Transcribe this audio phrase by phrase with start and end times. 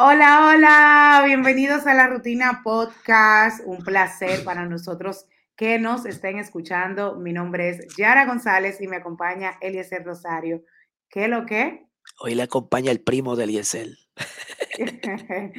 [0.00, 3.60] Hola, hola, bienvenidos a la Rutina Podcast.
[3.64, 5.26] Un placer para nosotros
[5.56, 7.16] que nos estén escuchando.
[7.16, 10.62] Mi nombre es Yara González y me acompaña Eliezer Rosario.
[11.10, 11.84] ¿Qué lo que?
[12.20, 13.88] Hoy le acompaña el primo de Eliezer.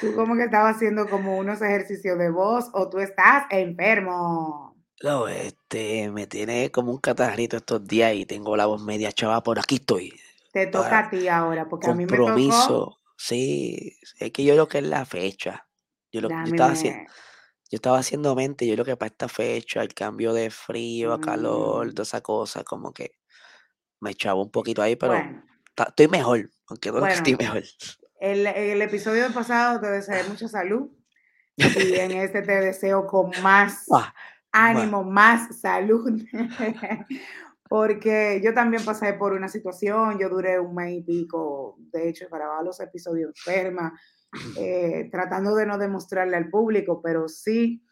[0.00, 4.78] tú como que estabas haciendo como unos ejercicios de voz o tú estás enfermo.
[5.02, 9.42] No, este, me tiene como un catarrito estos días y tengo la voz media chava,
[9.42, 10.18] por aquí estoy.
[10.54, 14.68] Te toca a ti ahora, porque a mí me tocó Sí, es que yo lo
[14.68, 15.66] que es la fecha.
[16.12, 17.10] Yo, lo, yo, estaba haciendo,
[17.70, 21.20] yo estaba haciendo mente, yo lo que para esta fecha, el cambio de frío a
[21.20, 21.90] calor, mm.
[21.90, 23.18] toda esa cosa, como que
[24.00, 25.20] me echaba un poquito ahí, pero
[25.76, 27.64] estoy mejor, aunque no estoy mejor.
[28.20, 30.88] El, el episodio pasado te deseé mucha salud
[31.56, 34.14] y en este te deseo con más ah,
[34.52, 36.22] ánimo, más salud.
[37.68, 42.26] porque yo también pasé por una situación, yo duré un mes y pico, de hecho,
[42.30, 43.98] grababa los episodios enferma,
[44.58, 47.82] eh, tratando de no demostrarle al público, pero sí,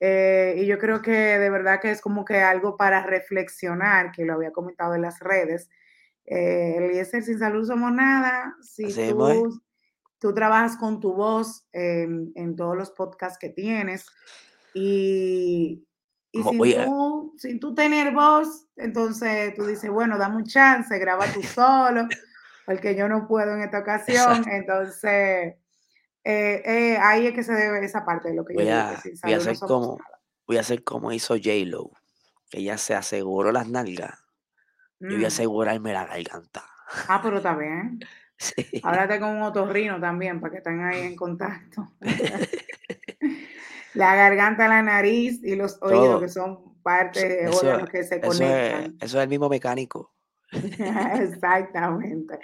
[0.00, 4.24] eh, y yo creo que de verdad que es como que algo para reflexionar, que
[4.24, 5.68] lo había comentado en las redes.
[6.24, 8.56] Eh, Eliezer, sin salud somos nada.
[8.62, 9.60] Si tú,
[10.18, 14.06] tú, trabajas con tu voz en todos los podcasts que tienes
[14.72, 15.86] y,
[16.32, 21.26] y sin, tú, sin tú tener voz, entonces tú dices, bueno, dame un chance, graba
[21.32, 22.06] tú solo,
[22.66, 24.44] porque yo no puedo en esta ocasión.
[24.48, 25.56] Entonces,
[26.24, 29.02] eh, eh, ahí es que se debe esa parte de lo que voy yo a,
[29.24, 29.98] voy a hacer como
[30.50, 31.92] Voy a hacer como hizo J-Lo,
[32.50, 34.18] que ella se aseguró las nalgas.
[34.98, 35.24] Yo voy a mm.
[35.26, 36.64] asegurarme la garganta.
[37.06, 38.00] Ah, pero está bien.
[38.40, 38.80] Sí.
[38.82, 41.92] Háblate con un otorrino también para que estén ahí en contacto.
[43.94, 48.96] la garganta, la nariz y los oídos, que son parte de órganos que se conectan.
[49.00, 50.12] Eso es, el mismo mecánico.
[50.50, 52.38] Exactamente.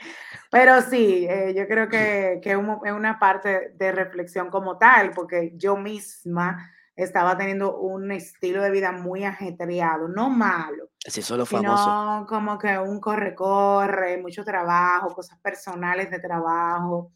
[0.50, 5.52] Pero sí, eh, yo creo que, que es una parte de reflexión como tal, porque
[5.56, 11.84] yo misma estaba teniendo un estilo de vida muy ajetreado, no malo, sí, solo famoso.
[11.84, 17.12] sino como que un corre-corre, mucho trabajo, cosas personales de trabajo.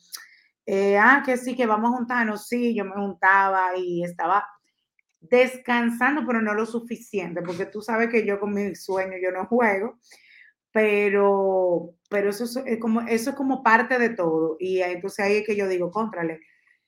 [0.67, 4.47] Eh, ah, que sí, que vamos a juntarnos, sí, yo me juntaba y estaba
[5.21, 9.47] descansando, pero no lo suficiente, porque tú sabes que yo con mi sueño yo no
[9.47, 9.99] juego,
[10.73, 14.57] pero, pero eso, es como, eso es como parte de todo.
[14.61, 16.41] Y entonces ahí es que yo digo, cóntrale,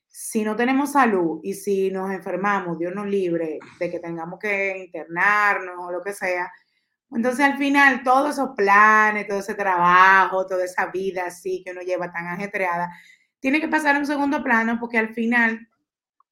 [0.09, 4.79] si no tenemos salud y si nos enfermamos, Dios nos libre de que tengamos que
[4.79, 6.51] internarnos o lo que sea,
[7.11, 11.83] entonces al final todos esos planes, todo ese trabajo, toda esa vida así que uno
[11.83, 12.91] lleva tan ajetreada,
[13.43, 15.69] tiene que pasar a un segundo plano porque al final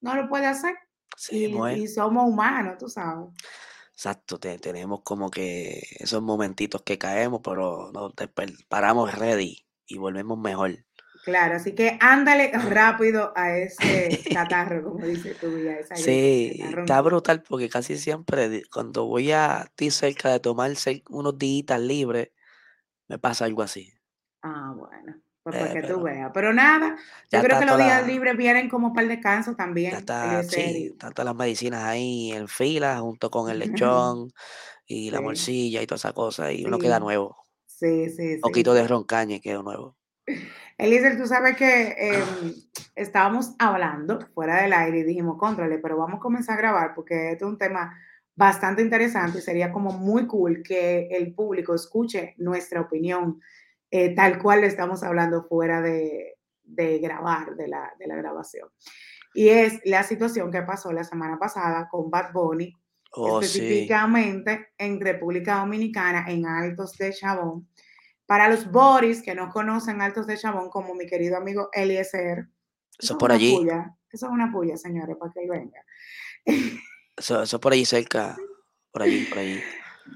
[0.01, 0.77] no lo puede hacer.
[1.17, 3.29] Sí, y, somos humanos, tú sabes.
[3.93, 8.15] Exacto, tenemos como que esos momentitos que caemos, pero nos
[8.69, 10.71] paramos ready y volvemos mejor.
[11.25, 15.79] Claro, así que ándale rápido a ese catarro, como dice tu vida.
[15.97, 21.81] sí, está brutal porque casi siempre cuando voy a ti cerca de tomarse unos días
[21.81, 22.31] libres,
[23.09, 23.93] me pasa algo así.
[24.43, 25.21] Ah, bueno.
[25.43, 26.31] Pues para que tú veas.
[26.35, 26.97] Pero nada,
[27.33, 29.93] yo creo que los días libres vienen como para el descanso también.
[29.93, 34.33] Ya está, sí, tanto las medicinas ahí en fila, junto con el lechón
[34.87, 37.47] y la morcilla y toda esa cosa, y uno queda nuevo.
[37.67, 39.97] Sí, sí, Un poquito de roncaña queda nuevo.
[40.79, 42.55] Eliezer, tú sabes que em,
[42.95, 47.33] estábamos hablando fuera del aire y dijimos, contrale, pero vamos a comenzar a grabar porque
[47.33, 47.99] este es un tema
[48.35, 53.41] bastante interesante y sería como muy cool que el público escuche nuestra opinión
[53.91, 58.69] eh, tal cual estamos hablando fuera de, grabar, de la, grabación.
[59.35, 62.73] Y es la situación que pasó la semana pasada con Bad Bunny,
[63.13, 67.69] oh, específicamente en República Dominicana, en Altos de Chabón.
[68.27, 72.47] Para los Boris que no conocen Altos de Chabón, como mi querido amigo Eliezer.
[72.97, 73.57] Eso, por allí.
[74.13, 75.85] Eso es una puya, señores, para que él venga.
[77.17, 78.37] Eso, eso por allí cerca,
[78.93, 79.61] por allí, por allí.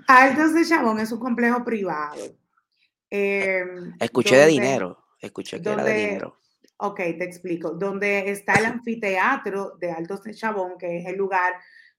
[0.06, 2.43] Altos de Chabón es un complejo privado
[3.16, 6.40] Em, escuché de dinero, escuché que era de dinero.
[6.78, 7.70] Ok, te explico.
[7.70, 11.54] Donde está el anfiteatro de Altos de Chabón, que es el lugar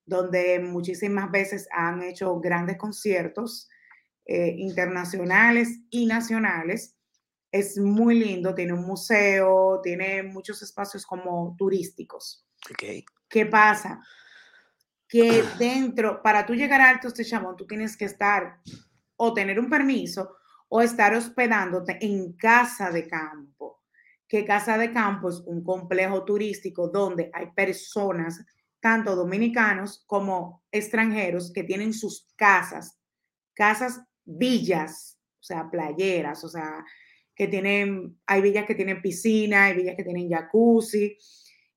[0.05, 3.69] donde muchísimas veces han hecho grandes conciertos
[4.25, 6.97] eh, internacionales y nacionales.
[7.49, 12.45] Es muy lindo, tiene un museo, tiene muchos espacios como turísticos.
[12.71, 13.05] Okay.
[13.29, 14.01] ¿Qué pasa?
[15.07, 18.59] Que dentro, para tú llegar a Altos de Chabón, tú tienes que estar
[19.15, 20.35] o tener un permiso
[20.67, 23.83] o estar hospedándote en casa de campo.
[24.27, 28.43] Que casa de campo es un complejo turístico donde hay personas,
[28.79, 32.99] tanto dominicanos como extranjeros, que tienen sus casas,
[33.53, 36.83] casas villas, o sea, playeras, o sea,
[37.35, 41.17] que tienen, hay villas que tienen piscina, hay villas que tienen jacuzzi.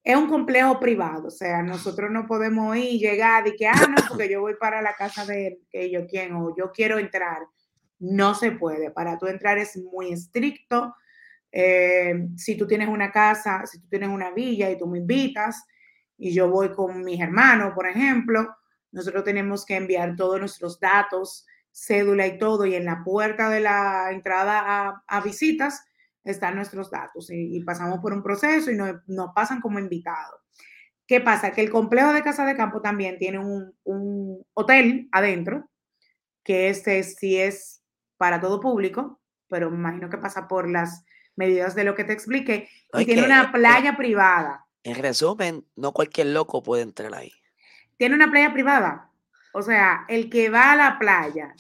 [0.03, 3.97] Es un complejo privado, o sea, nosotros no podemos ir, llegar y que, ah, no,
[4.09, 7.43] porque yo voy para la casa de que quiero o yo quiero entrar.
[7.99, 8.91] No se puede.
[8.91, 10.95] Para tú entrar es muy estricto.
[11.51, 15.65] Eh, si tú tienes una casa, si tú tienes una villa y tú me invitas
[16.17, 18.49] y yo voy con mis hermanos, por ejemplo,
[18.93, 23.61] nosotros tenemos que enviar todos nuestros datos, cédula y todo, y en la puerta de
[23.61, 25.85] la entrada a, visitas
[26.25, 30.41] están nuestros datos y, pasamos por un proceso y nos, pasan como invitados.
[31.07, 31.53] ¿Qué pasa?
[31.53, 35.71] Que el complejo de Casa de Campo también tiene un, un hotel adentro,
[36.43, 37.78] que este sí es
[38.19, 41.05] para todo público, pero me imagino que pasa por las
[41.37, 44.67] medidas de lo que te expliqué, y tiene una playa privada.
[44.83, 47.33] En resumen, no cualquier loco puede entrar ahí.
[47.97, 49.11] Tiene una playa privada.
[49.55, 51.55] O sea, el que va a la playa,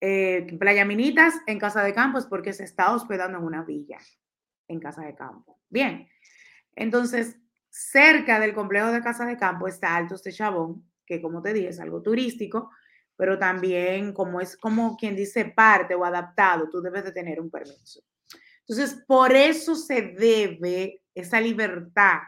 [0.00, 3.98] eh, Playa Minitas en Casa de Campo es porque se está hospedando en una villa
[4.68, 5.58] en Casa de Campo.
[5.68, 6.08] Bien,
[6.74, 7.36] entonces,
[7.70, 11.68] cerca del complejo de Casa de Campo está Altos de Chabón, que como te dije
[11.68, 12.70] es algo turístico,
[13.16, 17.50] pero también como es como quien dice parte o adaptado, tú debes de tener un
[17.50, 18.00] permiso.
[18.60, 22.18] Entonces, por eso se debe esa libertad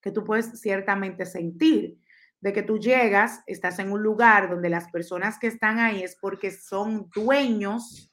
[0.00, 1.98] que tú puedes ciertamente sentir,
[2.40, 6.16] de que tú llegas, estás en un lugar donde las personas que están ahí es
[6.20, 8.12] porque son dueños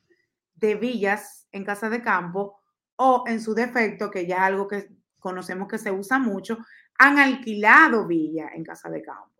[0.54, 2.60] de villas en casa de campo
[2.96, 4.90] o en su defecto, que ya algo que
[5.20, 6.60] conocemos que se usa mucho,
[6.98, 9.39] han alquilado villa en casa de campo.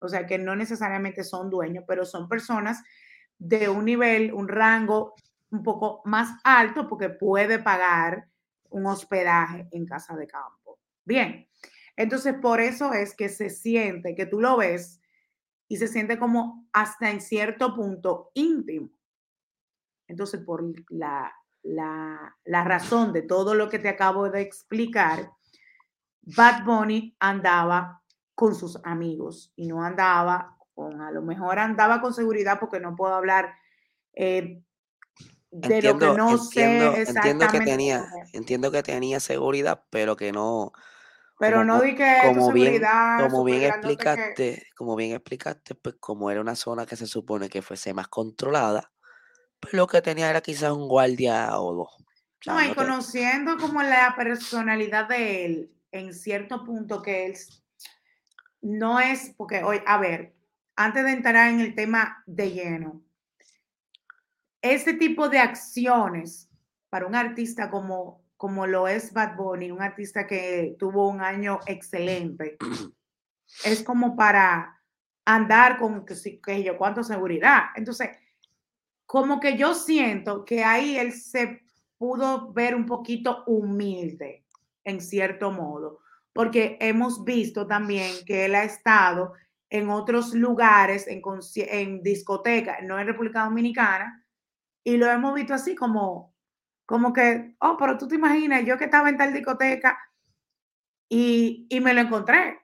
[0.00, 2.82] O sea, que no necesariamente son dueños, pero son personas
[3.38, 5.14] de un nivel, un rango
[5.50, 8.28] un poco más alto porque puede pagar
[8.70, 10.80] un hospedaje en casa de campo.
[11.04, 11.48] Bien,
[11.96, 15.00] entonces por eso es que se siente, que tú lo ves
[15.68, 18.90] y se siente como hasta en cierto punto íntimo.
[20.08, 21.32] Entonces por la,
[21.62, 25.30] la, la razón de todo lo que te acabo de explicar,
[26.22, 28.02] Bad Bunny andaba
[28.34, 32.96] con sus amigos y no andaba con, a lo mejor andaba con seguridad porque no
[32.96, 33.54] puedo hablar
[34.14, 34.62] eh,
[35.50, 37.10] de lo que no sé exactamente.
[37.10, 40.72] Entiendo que, tenía, entiendo que tenía seguridad, pero que no.
[41.38, 46.30] Pero no di que como seguridad, bien, como bien explicaste, como bien explicaste, pues como
[46.30, 48.92] era una zona que se supone que fuese más controlada,
[49.60, 51.88] pues lo que tenía era quizás un guardia o dos.
[52.46, 57.36] no, y conociendo como la personalidad de él, en cierto punto que él
[58.64, 60.34] no es, porque hoy, a ver,
[60.74, 63.02] antes de entrar en el tema de lleno,
[64.62, 66.48] ese tipo de acciones
[66.88, 71.60] para un artista como, como lo es Bad Bunny, un artista que tuvo un año
[71.66, 72.56] excelente,
[73.64, 74.80] es como para
[75.26, 77.64] andar con que, que yo cuánto seguridad.
[77.76, 78.10] Entonces,
[79.04, 81.62] como que yo siento que ahí él se
[81.98, 84.46] pudo ver un poquito humilde,
[84.84, 86.03] en cierto modo
[86.34, 89.32] porque hemos visto también que él ha estado
[89.70, 91.22] en otros lugares, en,
[91.56, 94.26] en discotecas, no en República Dominicana,
[94.84, 96.34] y lo hemos visto así como,
[96.84, 99.98] como que, oh, pero tú te imaginas, yo que estaba en tal discoteca
[101.08, 102.60] y, y me lo encontré.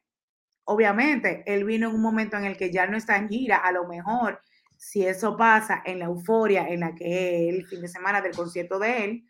[0.65, 3.73] Obviamente, él vino en un momento en el que ya no está en gira, a
[3.73, 4.41] lo mejor
[4.77, 8.79] si eso pasa en la euforia en la que el fin de semana del concierto
[8.79, 9.29] de él,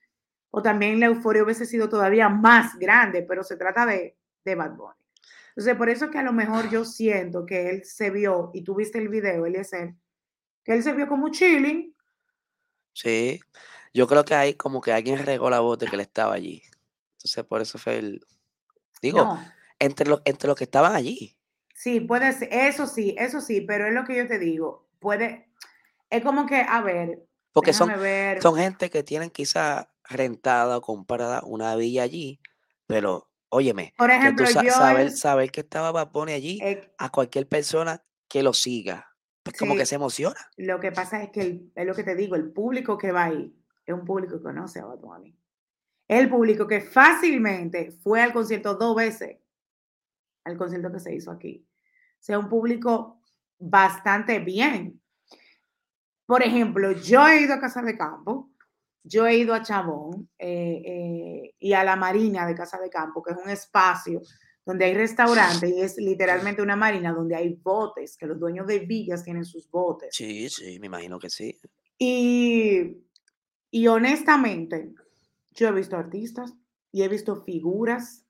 [0.50, 4.76] o también la euforia hubiese sido todavía más grande, pero se trata de, de Bad
[4.76, 4.94] Bunny.
[5.50, 8.74] Entonces, por eso que a lo mejor yo siento que él se vio, y tú
[8.74, 9.96] viste el video, él es él,
[10.64, 11.94] que él se vio como chilling.
[12.92, 13.40] Sí,
[13.92, 16.62] yo creo que hay como que alguien regó la voz de que él estaba allí.
[17.16, 18.26] Entonces, por eso fue el.
[19.02, 19.38] Digo,
[19.78, 21.36] entre, los, entre los que estaban allí.
[21.74, 24.86] Sí, puede ser, eso sí, eso sí, pero es lo que yo te digo.
[24.98, 25.50] Puede,
[26.10, 27.26] es como que, a ver.
[27.52, 27.90] Porque son,
[28.40, 32.40] son gente que tienen quizá rentada o comprada una villa allí,
[32.86, 36.60] pero Óyeme, Por ejemplo, yo saber, saber que estaba Bad allí,
[36.98, 40.36] a cualquier persona que lo siga, pues como que se emociona.
[40.56, 43.52] Lo que pasa es que, es lo que te digo, el público que va ahí
[43.84, 45.36] es un público que conoce a Bad Bunny.
[46.06, 49.38] El público que fácilmente fue al concierto dos veces,
[50.44, 51.66] al concierto que se hizo aquí.
[52.20, 53.20] O sea, un público
[53.58, 55.00] bastante bien.
[56.26, 58.49] Por ejemplo, yo he ido a Casa de Campo
[59.02, 63.22] yo he ido a Chabón eh, eh, y a la Marina de Casa de Campo,
[63.22, 64.20] que es un espacio
[64.64, 68.80] donde hay restaurantes y es literalmente una marina donde hay botes, que los dueños de
[68.80, 70.14] villas tienen sus botes.
[70.14, 71.58] Sí, sí, me imagino que sí.
[71.98, 72.98] Y,
[73.70, 74.92] y honestamente,
[75.52, 76.54] yo he visto artistas
[76.92, 78.24] y he visto figuras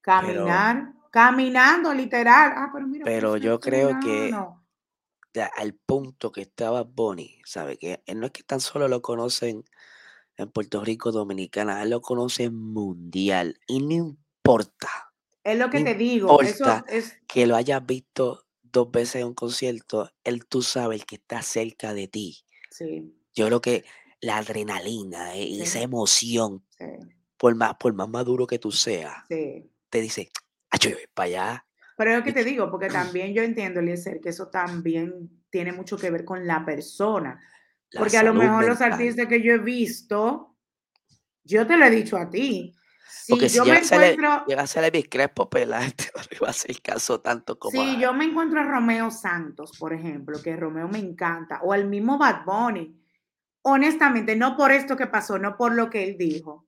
[0.00, 2.52] caminar, caminando literal.
[2.56, 4.34] Ah, pero mira, pero yo creo que
[5.56, 7.78] al punto que estaba Bonnie, ¿sabe?
[7.78, 9.64] Que no es que tan solo lo conocen
[10.36, 15.12] en Puerto Rico, Dominicana, él lo conoce mundial y no importa.
[15.44, 16.40] Es lo que te digo.
[16.40, 17.16] Eso es...
[17.26, 21.92] que lo hayas visto dos veces en un concierto, él tú sabes que está cerca
[21.92, 22.38] de ti.
[22.70, 23.14] Sí.
[23.34, 23.84] Yo creo que
[24.20, 26.64] la adrenalina, y eh, esa emoción,
[27.36, 30.30] por, más, por más maduro que tú seas, te dice,
[30.80, 31.66] yo voy para allá.
[31.96, 35.72] Pero es lo que te digo, porque también yo entiendo, Eliezer, que eso también tiene
[35.72, 37.40] mucho que ver con la persona.
[37.96, 40.56] porque a lo mejor los artistas que yo he visto,
[41.44, 42.74] yo te lo he dicho a ti,
[43.22, 44.44] si Porque yo si me encuentro.
[44.46, 47.70] Llega a ser el Crespo, pues la gente no va a hacer caso tanto como.
[47.70, 51.86] Si yo me encuentro a Romeo Santos, por ejemplo, que Romeo me encanta, o al
[51.86, 52.98] mismo Bad Bunny,
[53.62, 56.66] honestamente, no por esto que pasó, no por lo que él dijo,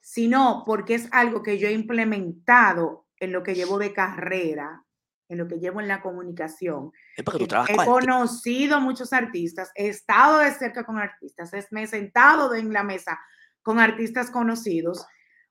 [0.00, 4.84] sino porque es algo que yo he implementado en lo que llevo de carrera,
[5.28, 6.90] en lo que llevo en la comunicación.
[7.16, 11.86] Es porque tú he conocido muchos artistas, he estado de cerca con artistas, me he
[11.86, 13.20] sentado en la mesa
[13.62, 15.06] con artistas conocidos,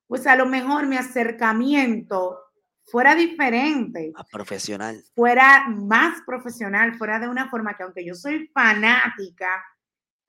[0.07, 2.39] pues a lo mejor mi acercamiento
[2.85, 4.11] fuera diferente.
[4.13, 5.03] Más profesional.
[5.15, 9.63] Fuera más profesional, fuera de una forma que aunque yo soy fanática,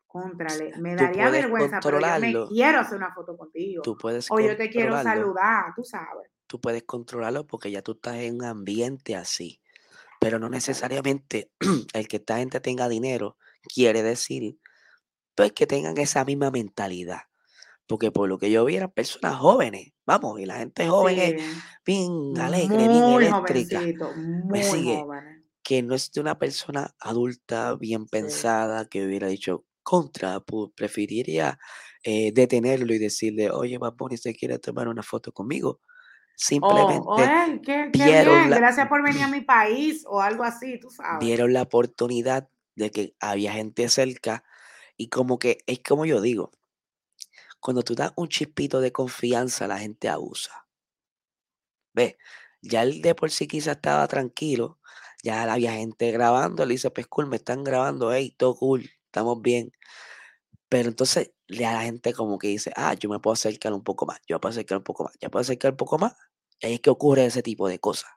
[0.06, 3.82] contrale, me daría vergüenza, pero yo me quiero hacer una foto contigo.
[3.82, 6.30] Tú puedes o yo te quiero saludar, tú sabes.
[6.50, 9.60] Tú puedes controlarlo porque ya tú estás en un ambiente así.
[10.18, 11.52] Pero no necesariamente
[11.94, 13.36] el que esta gente tenga dinero
[13.72, 14.58] quiere decir
[15.36, 17.20] pues que tengan esa misma mentalidad.
[17.86, 21.44] Porque por lo que yo vi eran personas jóvenes, vamos, y la gente joven es
[21.86, 23.80] bien alegre, bien eléctrica.
[24.48, 25.06] Me sigue.
[25.62, 31.60] Que no es de una persona adulta, bien pensada, que hubiera dicho contra, pues, preferiría
[32.02, 35.80] eh, detenerlo y decirle, oye, Baboni, ¿se quiere tomar una foto conmigo?
[36.36, 37.16] Simplemente oh,
[37.62, 41.20] qué, bien, gracias por venir a mi país o algo así, tú sabes.
[41.20, 44.42] Vieron la oportunidad de que había gente cerca
[44.96, 46.52] y como que es como yo digo,
[47.60, 50.66] cuando tú das un chispito de confianza, la gente abusa.
[51.92, 52.18] Ve,
[52.62, 54.80] ya él de por sí quizás estaba tranquilo,
[55.22, 59.42] ya había gente grabando, le dice, pues cool, me están grabando, hey, todo cool, estamos
[59.42, 59.72] bien.
[60.70, 64.06] Pero entonces a la gente como que dice, ah, yo me puedo acercar un poco
[64.06, 66.14] más, yo me puedo acercar un poco más, ya puedo acercar un poco más.
[66.60, 68.10] Y ahí es que ocurre ese tipo de cosas.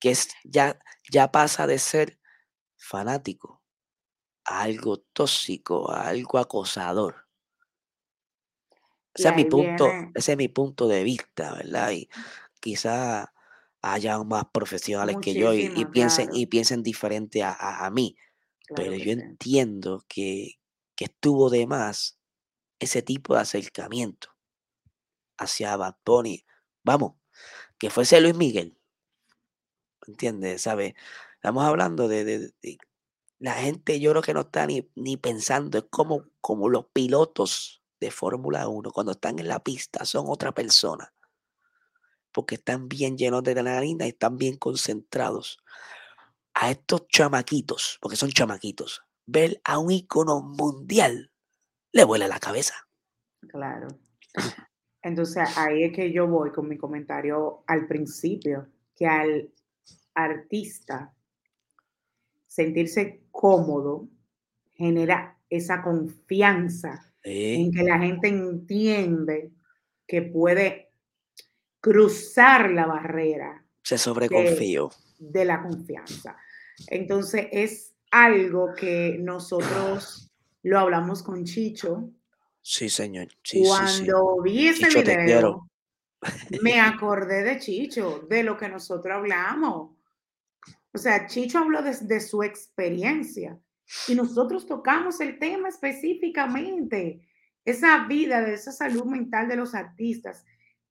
[0.00, 0.80] Que es, ya,
[1.10, 2.18] ya pasa de ser
[2.76, 3.62] fanático
[4.44, 7.28] a algo tóxico, a algo acosador.
[9.14, 11.90] Ese es mi punto, ese es mi punto de vista, ¿verdad?
[11.90, 12.08] Y
[12.60, 13.30] quizá
[13.82, 18.16] haya más profesionales que yo y, piensen, y piensen diferente a, mí.
[18.74, 20.61] Pero yo entiendo que,
[21.00, 22.18] estuvo de más
[22.78, 24.28] ese tipo de acercamiento
[25.38, 26.44] hacia Bad Bunny.
[26.82, 27.14] Vamos,
[27.78, 28.78] que fuese Luis Miguel.
[30.06, 30.62] ¿Entiendes?
[30.62, 30.94] ¿Sabes?
[31.34, 32.52] Estamos hablando de,
[33.38, 37.82] la gente, yo creo que no está ni, ni pensando, es como, como los pilotos
[38.00, 41.12] de Fórmula 1, cuando están en la pista, son otra persona.
[42.32, 45.58] Porque están bien llenos de adrenalina y están bien concentrados.
[46.54, 51.30] A estos chamaquitos, porque son chamaquitos, ver a un ícono mundial
[51.92, 52.74] le vuela la cabeza.
[53.48, 53.88] Claro.
[55.02, 59.50] Entonces ahí es que yo voy con mi comentario al principio, que al
[60.14, 61.12] artista
[62.46, 64.08] sentirse cómodo
[64.72, 69.52] genera esa confianza en que la gente entiende
[70.06, 70.92] que puede
[71.80, 73.64] cruzar la barrera.
[73.82, 74.90] Se sobreconfío.
[75.18, 76.36] De, la confianza.
[76.88, 80.30] Entonces es algo que nosotros
[80.62, 82.12] lo hablamos con Chicho.
[82.60, 83.26] Sí, señor.
[83.66, 85.68] Cuando vi ese video,
[86.62, 89.96] me acordé de Chicho, de lo que nosotros hablamos.
[90.92, 93.58] O sea, Chicho habló de su experiencia
[94.06, 97.26] y nosotros tocamos el tema específicamente,
[97.64, 100.44] esa vida de esa salud mental de los artistas,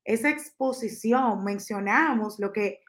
[0.04, 2.80] esa exposición, mencionamos lo que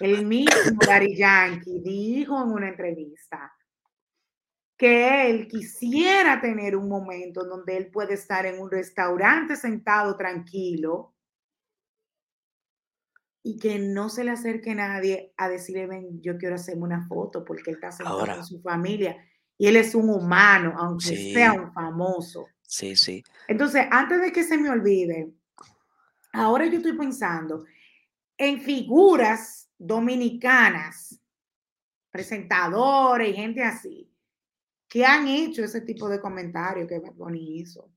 [0.00, 3.52] el mismo Gary Yankee dijo en una entrevista,
[4.82, 11.14] que él quisiera tener un momento donde él puede estar en un restaurante sentado tranquilo
[13.44, 17.44] y que no se le acerque nadie a decirle, ven, yo quiero hacerme una foto
[17.44, 19.24] porque él está sentado con su familia
[19.56, 22.48] y él es un humano, aunque sea un famoso.
[22.62, 23.22] Sí, sí.
[23.46, 25.32] Entonces, antes de que se me olvide,
[26.32, 27.64] ahora yo estoy pensando
[28.36, 31.20] en figuras dominicanas,
[32.10, 34.11] presentadores y gente así,
[34.92, 37.88] que han hecho ese tipo de comentarios que Bad hizo.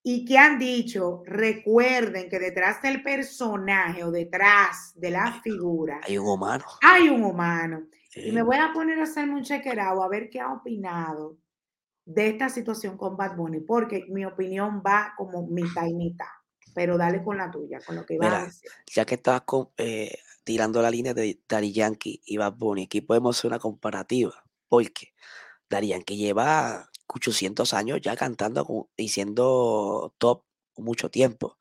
[0.00, 6.16] Y que han dicho, recuerden que detrás del personaje o detrás de la figura hay
[6.16, 6.64] un humano.
[6.82, 7.88] Hay un humano.
[8.14, 11.36] Y me voy a poner a hacerme un chequerado a ver qué ha opinado
[12.04, 16.26] de esta situación con Bad Bunny, porque mi opinión va como mitad y mitad,
[16.76, 18.70] pero dale con la tuya, con lo que iba a decir.
[18.94, 19.42] Ya que estabas
[19.78, 24.44] eh, tirando la línea de Daddy Yankee y Bad Bunny, aquí podemos hacer una comparativa,
[24.68, 25.12] porque
[25.70, 30.44] Daddy Yankee lleva 800 años ya cantando y siendo top
[30.76, 31.56] mucho tiempo.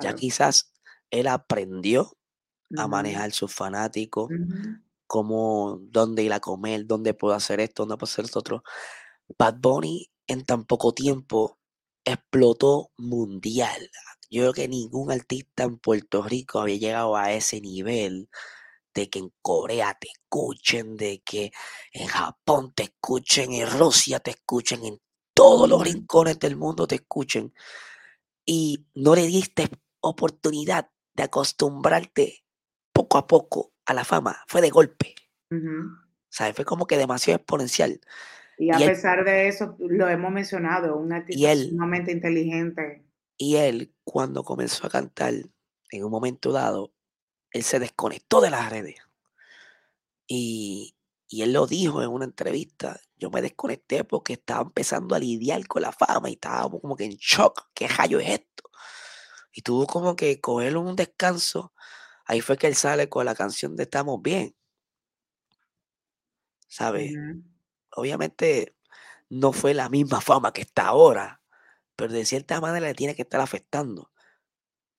[0.00, 0.72] Ya quizás
[1.10, 2.16] él aprendió
[2.76, 4.32] a manejar sus fanáticos,
[5.06, 8.62] cómo, dónde ir a comer, dónde puedo hacer esto, dónde puedo hacer esto otro.
[9.38, 11.58] Bad Bunny en tan poco tiempo
[12.04, 13.90] explotó mundial.
[14.30, 18.28] Yo creo que ningún artista en Puerto Rico había llegado a ese nivel
[19.00, 21.50] de que en Corea te escuchen, de que
[21.92, 25.00] en Japón te escuchen, en Rusia te escuchen, en
[25.34, 27.52] todos los rincones del mundo te escuchen.
[28.44, 29.68] Y no le diste
[30.00, 32.44] oportunidad de acostumbrarte
[32.92, 34.44] poco a poco a la fama.
[34.46, 35.14] Fue de golpe.
[36.28, 36.54] ¿Sabes?
[36.54, 38.00] Fue como que demasiado exponencial.
[38.58, 43.06] Y a pesar de eso, lo hemos mencionado, un artista sumamente inteligente.
[43.38, 45.32] Y él, cuando comenzó a cantar,
[45.90, 46.92] en un momento dado,
[47.52, 48.96] él se desconectó de las redes.
[50.26, 50.94] Y,
[51.28, 53.00] y él lo dijo en una entrevista.
[53.16, 57.04] Yo me desconecté porque estaba empezando a lidiar con la fama y estaba como que
[57.04, 57.68] en shock.
[57.74, 58.70] ¿Qué rayo es esto?
[59.52, 61.72] Y tuvo como que coger un descanso.
[62.24, 64.54] Ahí fue que él sale con la canción de Estamos Bien.
[66.68, 67.12] ¿Sabes?
[67.96, 68.76] obviamente
[69.28, 71.40] no fue la misma fama que está ahora,
[71.96, 74.10] pero de cierta manera le tiene que estar afectando.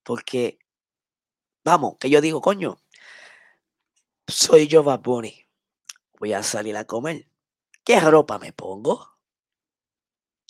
[0.03, 0.60] Porque,
[1.63, 2.77] vamos, que yo digo, coño,
[4.27, 5.46] soy yo Bad Bunny,
[6.20, 7.27] voy a salir a comer.
[7.84, 9.18] ¿Qué ropa me pongo?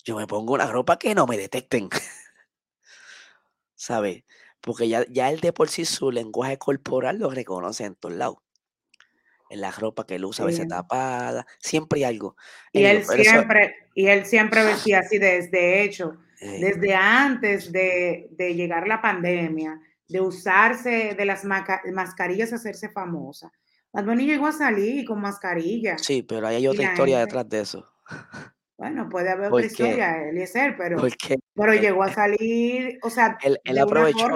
[0.04, 1.88] Yo me pongo una ropa que no me detecten.
[3.74, 4.24] ¿Sabes?
[4.60, 8.38] Porque ya, ya él de por sí su lenguaje corporal lo reconoce en todos lados
[9.52, 12.36] en la ropa que él usa, a veces tapada, siempre hay algo.
[12.72, 16.58] Y él siempre, y él siempre vestía así, desde hecho, eh.
[16.58, 19.78] desde antes de, llegar la pandemia,
[20.08, 23.50] de usarse de las mascarillas, hacerse famosa.
[23.92, 25.98] Bad llegó a salir con mascarilla.
[25.98, 27.88] Sí, pero hay otra historia detrás de eso.
[28.78, 31.00] Bueno, puede haber otra historia, Eliezer, pero,
[31.54, 34.28] pero llegó a salir, o sea, él, aprovechó,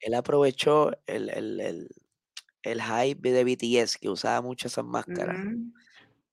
[0.00, 1.88] Él aprovechó el
[2.62, 5.38] el hype de BTS, que usaba mucho esas máscaras,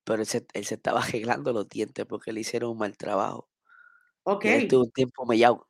[0.03, 3.49] pero él se, estaba arreglando los dientes porque le hicieron un mal trabajo.
[4.23, 4.45] Ok.
[4.69, 5.66] tuvo un tiempo mellado.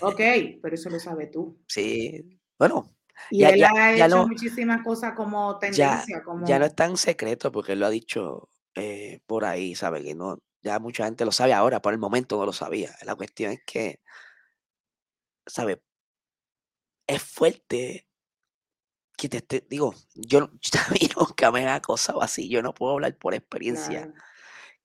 [0.00, 0.20] Ok,
[0.62, 1.58] pero eso lo sabes tú.
[1.66, 2.94] Sí, bueno.
[3.30, 6.04] Y él ha hecho muchísimas cosas como tendencia.
[6.06, 6.46] Ya, como...
[6.46, 10.04] ya no es tan secreto porque él lo ha dicho eh, por ahí, ¿sabe?
[10.04, 12.94] Que no, ya mucha gente lo sabe ahora, por el momento no lo sabía.
[13.04, 14.00] La cuestión es que,
[15.46, 15.82] ¿sabe?
[17.06, 18.06] Es fuerte
[19.16, 23.16] que te, digo, yo, yo también nunca me he acosado así, yo no puedo hablar
[23.16, 24.12] por experiencia,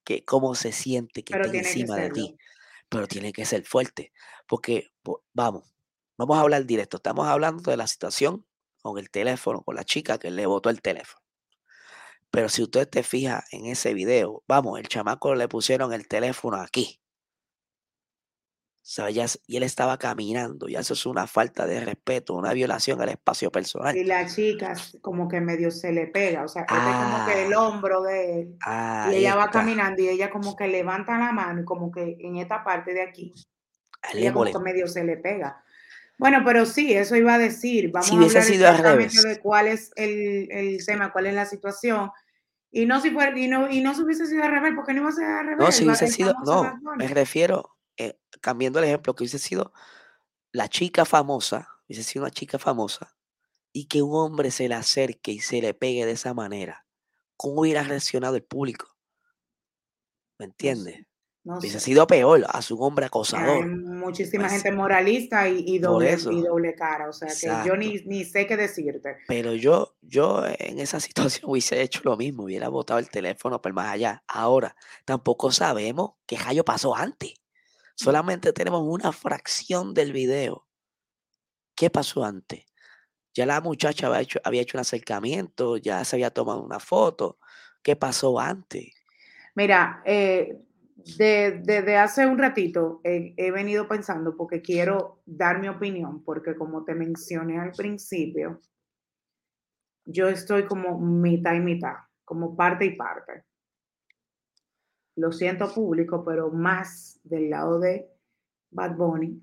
[0.04, 2.38] que cómo se siente que esté encima de ti,
[2.94, 4.14] pero tiene que ser fuerte,
[4.48, 4.92] porque
[5.34, 5.64] vamos,
[6.16, 8.46] vamos a hablar directo, estamos hablando de la situación
[8.84, 11.26] con el teléfono, con la chica que le botó el teléfono.
[12.30, 16.58] Pero si usted te fija en ese video, vamos, el chamaco le pusieron el teléfono
[16.58, 17.03] aquí
[19.48, 23.50] y él estaba caminando, y eso es una falta de respeto, una violación al espacio
[23.50, 23.96] personal.
[23.96, 27.54] Y la chica como que medio se le pega, o sea, es como que el
[27.54, 27.62] ah.
[27.62, 28.58] hombro de él,
[29.12, 32.38] y ella va caminando y ella como que levanta la mano y como que en
[32.38, 33.34] esta parte de aquí,
[34.14, 35.64] ella como que medio se le pega.
[36.20, 38.44] Bueno, pero sí, eso iba a decir, vamos a hablar
[39.10, 42.12] sido de cuál es el, el tema, cuál es la situación,
[42.70, 45.02] y no si fuera, y no, y no si hubiese sido al revés, porque no
[45.02, 45.66] iba a ser al revés.
[45.66, 49.74] No, si hubiese sido, no, me refiero, eh, cambiando el ejemplo, que hubiese sido
[50.52, 53.16] la chica famosa, hubiese sido una chica famosa,
[53.72, 56.86] y que un hombre se le acerque y se le pegue de esa manera,
[57.38, 58.88] ¿cómo hubiera reaccionado el público?
[60.38, 61.06] ¿Me entiendes?
[61.46, 63.64] hubiese sido peor a su hombre acosador.
[63.64, 68.02] Hay muchísima pues gente moralista y, doble, y, doble, cara, o sea que yo ni,
[68.06, 69.18] ni, sé qué decirte.
[69.28, 73.74] Pero yo, yo en esa situación hubiese hecho lo mismo, hubiera botado el teléfono por
[73.74, 74.24] más allá.
[74.28, 74.76] Ahora,
[75.06, 77.34] tampoco sabemos qué rayo pasó antes.
[77.96, 80.68] Solamente tenemos una fracción del video.
[81.76, 82.66] ¿Qué pasó antes?
[83.34, 87.40] Ya la muchacha había hecho, un acercamiento, ya se había tomado una foto.
[87.82, 88.94] ¿Qué pasó antes?
[89.56, 90.62] Mira, eh,
[90.96, 96.96] desde hace un ratito he venido pensando porque quiero dar mi opinión, porque como te
[96.96, 98.62] mencioné al principio,
[100.06, 103.46] yo estoy como mitad y mitad, como parte y parte
[105.16, 108.10] lo siento público, pero más del lado de
[108.72, 109.42] Bad Bunny,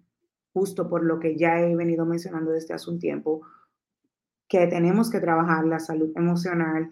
[0.52, 3.42] justo por lo que ya he venido mencionando desde hace un tiempo,
[4.48, 6.90] que tenemos que trabajar la salud emocional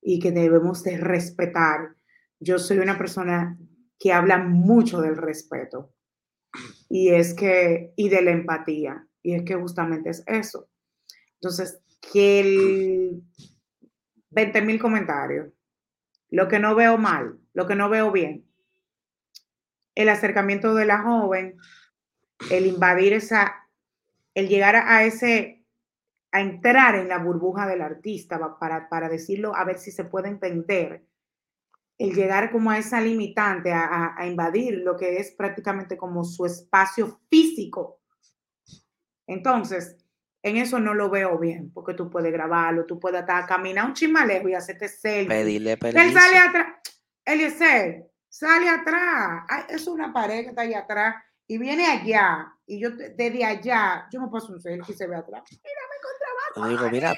[0.00, 1.96] y que debemos de respetar.
[2.38, 3.58] Yo soy una persona
[3.98, 5.92] que habla mucho del respeto.
[6.88, 9.06] Y es que, y de la empatía.
[9.22, 10.68] Y es que justamente es eso.
[11.34, 11.80] Entonces,
[12.12, 13.22] que el
[14.30, 15.52] 20 mil comentarios,
[16.30, 18.46] lo que no veo mal, lo que no veo bien,
[19.94, 21.58] el acercamiento de la joven,
[22.50, 23.68] el invadir esa,
[24.34, 25.64] el llegar a ese,
[26.32, 30.28] a entrar en la burbuja del artista para, para decirlo, a ver si se puede
[30.28, 31.04] entender,
[31.98, 36.46] el llegar como a esa limitante, a, a invadir lo que es prácticamente como su
[36.46, 38.00] espacio físico.
[39.26, 39.98] Entonces,
[40.42, 43.94] en eso no lo veo bien, porque tú puedes grabarlo, tú puedes hasta caminar un
[43.94, 45.28] chimalejo y hacerte selfie.
[45.28, 46.06] Pedirle permiso.
[46.06, 46.66] Él sale atrás,
[47.24, 49.44] Eliezer, sale atrás.
[49.68, 52.54] es una pared que está allá atrás y viene allá.
[52.66, 55.42] Y yo desde allá, yo me paso un selfie y se ve atrás.
[55.50, 56.68] Mira, me encontraba.
[56.68, 57.10] digo, mira.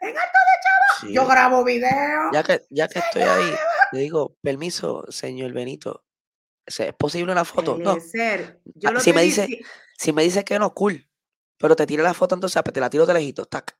[0.00, 1.12] En alto de chavo.
[1.12, 2.30] Yo grabo video.
[2.32, 3.54] Ya que, ya que estoy ahí,
[3.90, 6.04] le digo, permiso, señor Benito.
[6.64, 7.76] ¿Es posible una foto?
[7.76, 8.72] Eliezer, no.
[8.74, 9.48] Yo ah, si, me dice,
[9.96, 11.07] si me dice que no, cool.
[11.58, 13.76] Pero te tira la foto, entonces te la tiro de lejito, tac.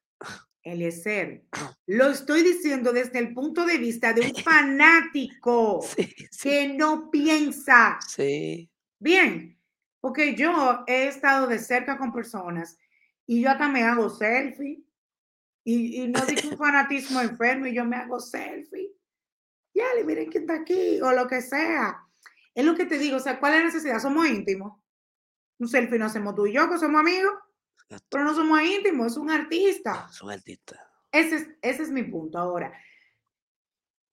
[0.62, 1.44] Eliezer,
[1.86, 5.84] lo estoy diciendo desde el punto de vista de un fanático
[6.42, 7.98] que no piensa.
[8.06, 8.70] Sí.
[8.98, 9.58] Bien,
[10.00, 12.76] porque yo he estado de cerca con personas
[13.26, 14.84] y yo hasta me hago selfie.
[15.64, 18.92] Y, y no digo un fanatismo enfermo y yo me hago selfie.
[19.74, 22.04] Ya, miren quién está aquí o lo que sea.
[22.54, 24.00] Es lo que te digo, o sea, ¿cuál es la necesidad?
[24.00, 24.80] Somos íntimos.
[25.58, 27.32] Un selfie no hacemos tú y yo, que somos amigos.
[28.08, 30.08] Pero no somos íntimos, es un artista.
[30.10, 30.90] Es un artista.
[31.10, 32.38] Ese es, ese es mi punto.
[32.38, 32.72] Ahora,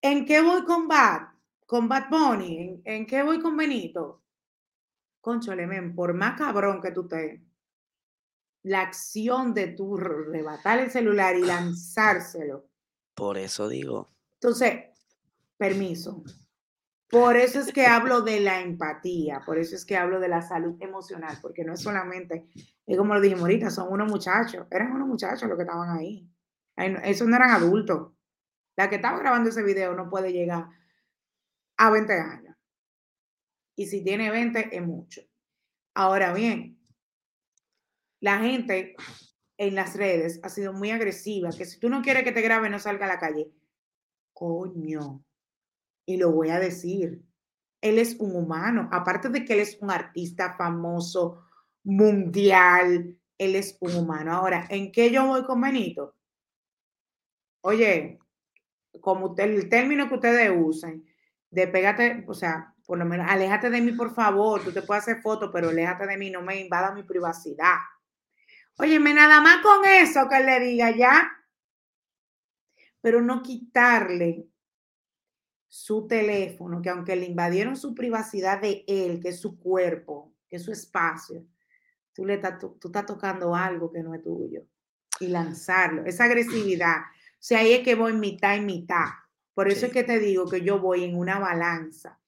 [0.01, 1.29] ¿en qué voy con Bad?
[1.65, 4.23] Con Bad Bunny, ¿en, qué voy con Benito?
[5.19, 7.43] Conchole, men, por más cabrón que tú te
[8.65, 12.67] la acción de tu rebatar el celular y lanzárselo.
[13.13, 14.09] Por eso digo.
[14.33, 14.85] Entonces,
[15.55, 16.23] permiso.
[17.09, 20.41] Por eso es que hablo de la empatía, por eso es que hablo de la
[20.41, 22.47] salud emocional, porque no es solamente,
[22.85, 26.27] es como lo dijimos ahorita, son unos muchachos, eran unos muchachos los que estaban ahí.
[26.75, 28.11] Esos no eran adultos.
[28.75, 30.67] La que estaba grabando ese video no puede llegar
[31.77, 32.55] a 20 años.
[33.75, 35.21] Y si tiene 20 es mucho.
[35.93, 36.79] Ahora bien,
[38.19, 38.95] la gente
[39.57, 42.69] en las redes ha sido muy agresiva, que si tú no quieres que te grabe,
[42.69, 43.51] no salga a la calle.
[44.33, 45.23] Coño,
[46.05, 47.23] y lo voy a decir,
[47.81, 51.45] él es un humano, aparte de que él es un artista famoso
[51.83, 54.33] mundial, él es un humano.
[54.33, 56.15] Ahora, ¿en qué yo voy con Benito?
[57.61, 58.19] Oye,
[59.01, 61.05] como el término que ustedes usen,
[61.49, 65.03] de pégate, o sea, por lo menos, aléjate de mí, por favor, tú te puedes
[65.03, 67.77] hacer fotos, pero aléjate de mí, no me invada mi privacidad.
[68.77, 71.31] Óyeme, nada más con eso que le diga ya,
[72.99, 74.47] pero no quitarle
[75.75, 80.55] su teléfono, que aunque le invadieron su privacidad de él, que es su cuerpo, que
[80.55, 81.45] es su espacio,
[82.13, 84.61] tú, le tú, estás tocando algo que no es tuyo
[85.19, 86.05] y lanzarlo.
[86.05, 86.99] Esa agresividad.
[86.99, 89.07] O sea, ahí es que voy mitad y mitad.
[89.53, 92.21] Por eso es que te digo que yo voy en una balanza.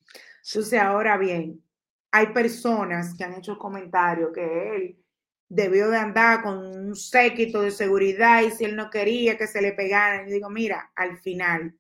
[0.46, 1.64] Entonces, ahora bien,
[2.12, 5.00] hay personas que han hecho comentarios que él
[5.48, 9.62] debió de andar con un séquito de seguridad y si él no quería que se
[9.62, 10.28] le pegaran.
[10.28, 11.77] Y digo, mira, al final,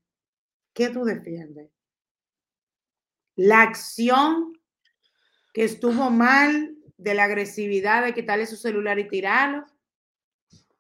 [0.78, 1.72] ¿qué tú defiendes?
[3.36, 4.54] La acción
[5.52, 9.66] que estuvo mal de la agresividad de quitarle su celular y tirarlo,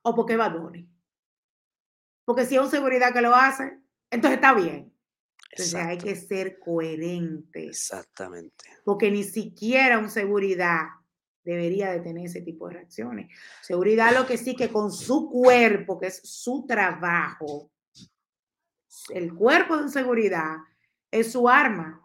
[0.03, 0.88] o porque va Donnie.
[2.25, 3.79] Porque si es un seguridad que lo hace,
[4.12, 4.93] entonces está bien.
[5.51, 7.65] Entonces hay que ser coherente.
[7.65, 8.65] Exactamente.
[8.86, 10.81] Porque ni siquiera un seguridad
[11.43, 13.36] debería de tener ese tipo de reacciones.
[13.62, 17.71] Seguridad lo que sí que con su cuerpo, que es su trabajo,
[19.10, 20.58] el cuerpo de seguridad
[21.12, 22.02] es su arma.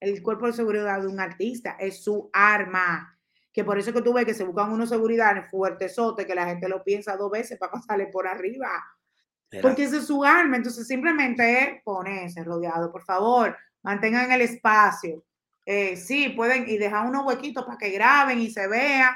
[0.00, 3.18] El cuerpo de seguridad de un artista es su arma.
[3.52, 6.68] Que por eso que tú ves que se buscan unos seguridades fuertesote que la gente
[6.68, 8.70] lo piensa dos veces para pasarle por arriba.
[9.60, 10.56] Porque ese es su arma.
[10.56, 12.90] Entonces simplemente ponerse rodeado.
[12.90, 15.24] Por favor, mantengan el espacio.
[15.64, 19.14] Eh, sí, pueden y dejar unos huequitos para que graben y se vea.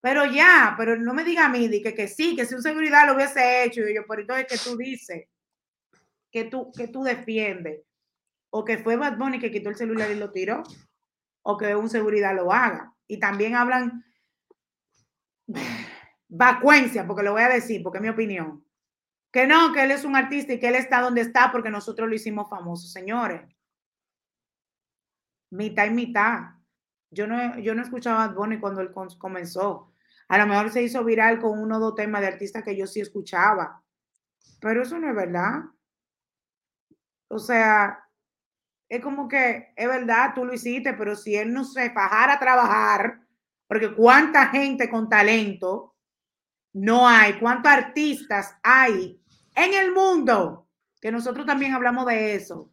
[0.00, 3.06] Pero ya, pero no me diga a mí que, que sí, que si un seguridad
[3.06, 3.82] lo hubiese hecho.
[3.88, 5.28] Y yo, por eso es que tú dices
[6.32, 7.82] que tú, que tú defiendes,
[8.50, 10.62] o que fue Bad Bunny que quitó el celular y lo tiró,
[11.42, 12.92] o que un seguridad lo haga.
[13.06, 14.04] Y también hablan
[16.28, 18.64] vacuencia, porque lo voy a decir, porque es mi opinión.
[19.30, 22.08] Que no, que él es un artista y que él está donde está porque nosotros
[22.08, 23.42] lo hicimos famoso, señores.
[25.50, 26.40] Mitad y mitad.
[27.10, 29.92] Yo no, yo no escuchaba a Bad Bunny cuando él comenzó.
[30.28, 32.86] A lo mejor se hizo viral con uno o dos temas de artistas que yo
[32.86, 33.82] sí escuchaba.
[34.60, 35.64] Pero eso no es verdad.
[37.32, 37.98] O sea,
[38.90, 42.38] es como que, es verdad, tú lo hiciste, pero si él no se fajara a
[42.38, 43.26] trabajar,
[43.66, 45.96] porque cuánta gente con talento
[46.74, 49.18] no hay, cuántos artistas hay
[49.54, 50.68] en el mundo,
[51.00, 52.70] que nosotros también hablamos de eso,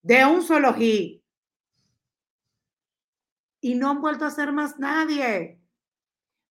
[0.00, 1.20] de un solo hit.
[3.60, 5.60] Y no han vuelto a ser más nadie,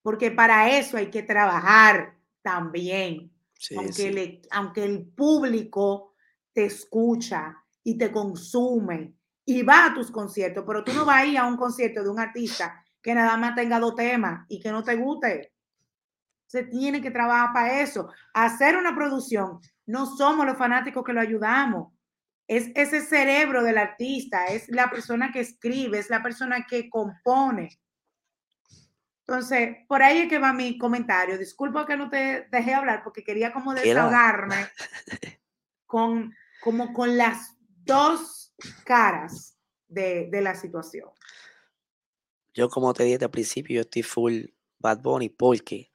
[0.01, 3.31] porque para eso hay que trabajar también,
[3.77, 6.12] aunque, aunque el público
[6.53, 11.25] te escucha y te consume y va a tus conciertos, pero tú no vas a
[11.25, 14.71] ir a un concierto de un artista que nada más tenga dos temas y que
[14.71, 15.53] no te guste.
[16.47, 18.09] Se tiene que trabajar para eso.
[18.33, 21.93] Hacer una producción, no somos los fanáticos que lo ayudamos.
[22.47, 27.69] Es ese cerebro del artista, es la persona que escribe, es la persona que compone.
[29.25, 31.37] Entonces, por ahí es que va mi comentario.
[31.37, 34.67] Disculpa que no te dejé hablar porque quería como desahogarme
[35.85, 36.33] con,
[36.63, 41.09] como con las dos caras de, la situación.
[42.53, 44.45] Yo, como te dije al principio, yo estoy full
[44.79, 45.91] Bad Bunny porque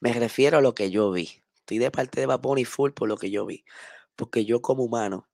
[0.00, 1.42] me, refiero a lo que yo vi.
[1.56, 3.64] Estoy de parte de Bad Bunny full por lo que yo vi.
[4.16, 5.28] Porque yo como humano,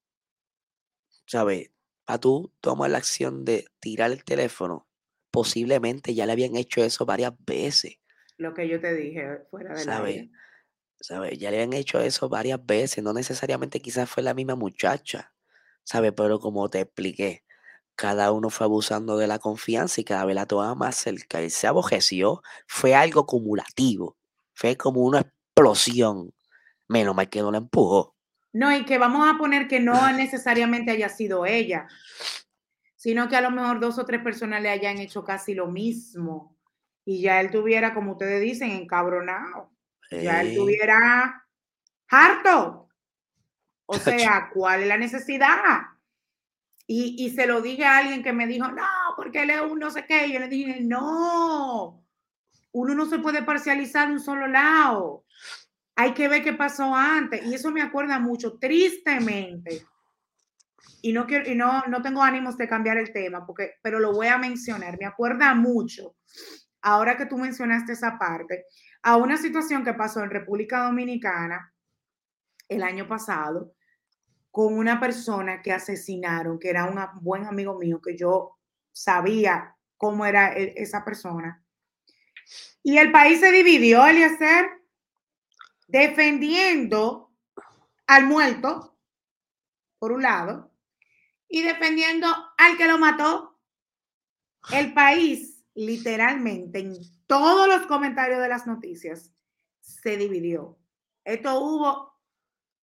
[1.26, 1.70] ¿sabes?
[2.06, 4.88] A tú tomas la acción de tirar el teléfono,
[5.30, 7.98] posiblemente ya le habían hecho eso varias veces.
[8.36, 10.02] Lo que yo te dije fuera de la
[11.00, 11.38] ¿sabes?
[11.38, 15.32] Ya le han hecho eso varias veces, no necesariamente quizás fue la misma muchacha,
[15.84, 16.12] ¿sabes?
[16.16, 17.44] Pero como te expliqué,
[17.96, 21.40] cada uno fue abusando de la confianza y cada vez la tomaba más cerca.
[21.40, 24.16] Él se abojeció, fue algo acumulativo,
[24.54, 26.32] fue como una explosión.
[26.88, 28.16] Menos mal que no la empujó.
[28.52, 31.86] No, y que vamos a poner que no necesariamente haya sido ella,
[32.96, 36.56] sino que a lo mejor dos o tres personas le hayan hecho casi lo mismo
[37.04, 39.70] y ya él tuviera, como ustedes dicen, encabronado.
[40.10, 41.46] Ya él tuviera
[42.08, 42.88] harto.
[43.86, 45.82] O sea, ¿cuál es la necesidad?
[46.86, 49.78] Y, y, se lo dije a alguien que me dijo, no, porque él es un
[49.78, 50.26] no sé qué.
[50.26, 52.04] Y yo le dije, no,
[52.72, 55.24] uno no se puede parcializar de un solo lado.
[55.96, 57.44] Hay que ver qué pasó antes.
[57.46, 59.84] Y eso me acuerda mucho, tristemente.
[61.02, 64.12] Y no, quiero, y no, no tengo ánimos de cambiar el tema, porque, pero lo
[64.12, 64.98] voy a mencionar.
[64.98, 66.16] Me acuerda mucho,
[66.82, 68.64] ahora que tú mencionaste esa parte,
[69.02, 71.72] a una situación que pasó en República Dominicana
[72.68, 73.74] el año pasado
[74.50, 78.58] con una persona que asesinaron, que era un buen amigo mío, que yo
[78.92, 81.64] sabía cómo era e, esa persona.
[82.82, 84.70] Y el país se dividió, Eliezer,
[85.86, 87.32] defendiendo
[88.06, 88.98] al muerto,
[89.98, 90.72] por un lado,
[91.48, 93.58] y defendiendo al que lo mató.
[94.72, 96.92] El país, literalmente, en
[97.30, 99.32] todos los comentarios de las noticias
[99.78, 100.76] se dividió.
[101.22, 102.18] Esto hubo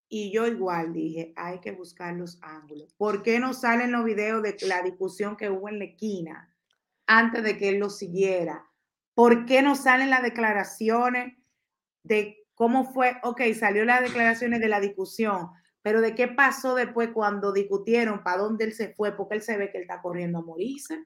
[0.08, 2.94] y yo igual dije, hay que buscar los ángulos.
[2.94, 6.56] ¿Por qué no salen los videos de la discusión que hubo en la esquina
[7.08, 8.66] antes de que él lo siguiera?
[9.14, 11.38] ¿Por qué no salen las declaraciones
[12.04, 13.18] de cómo fue?
[13.24, 15.50] Ok, salió las declaraciones de la discusión,
[15.82, 19.58] pero de qué pasó después cuando discutieron para dónde él se fue, porque él se
[19.58, 21.04] ve que él está corriendo a morirse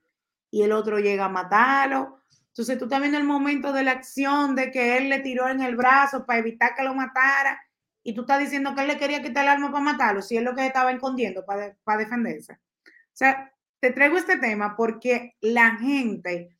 [0.51, 4.55] y el otro llega a matarlo entonces tú estás viendo el momento de la acción
[4.55, 7.61] de que él le tiró en el brazo para evitar que lo matara
[8.03, 10.43] y tú estás diciendo que él le quería quitar el arma para matarlo, si es
[10.43, 12.53] lo que estaba escondiendo para, para defenderse.
[12.53, 16.57] O sea, te traigo este tema porque la gente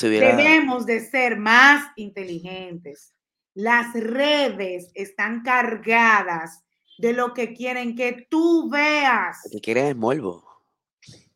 [0.00, 3.12] debemos de ser más inteligentes.
[3.52, 6.62] Las redes están cargadas
[6.98, 9.38] de lo que quieren que tú veas.
[9.44, 10.44] Lo que quieren es morbo.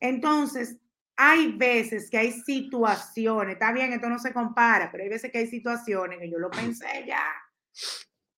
[0.01, 0.77] Entonces,
[1.23, 5.37] hay veces que hay situaciones, está bien, esto no se compara, pero hay veces que
[5.37, 7.23] hay situaciones que yo lo pensé ya.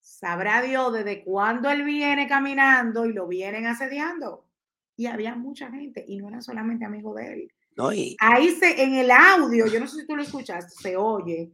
[0.00, 4.48] Sabrá Dios desde cuándo él viene caminando y lo vienen asediando.
[4.96, 7.52] Y había mucha gente y no era solamente amigo de él.
[7.76, 11.52] No, Ahí se, en el audio, yo no sé si tú lo escuchaste, se oye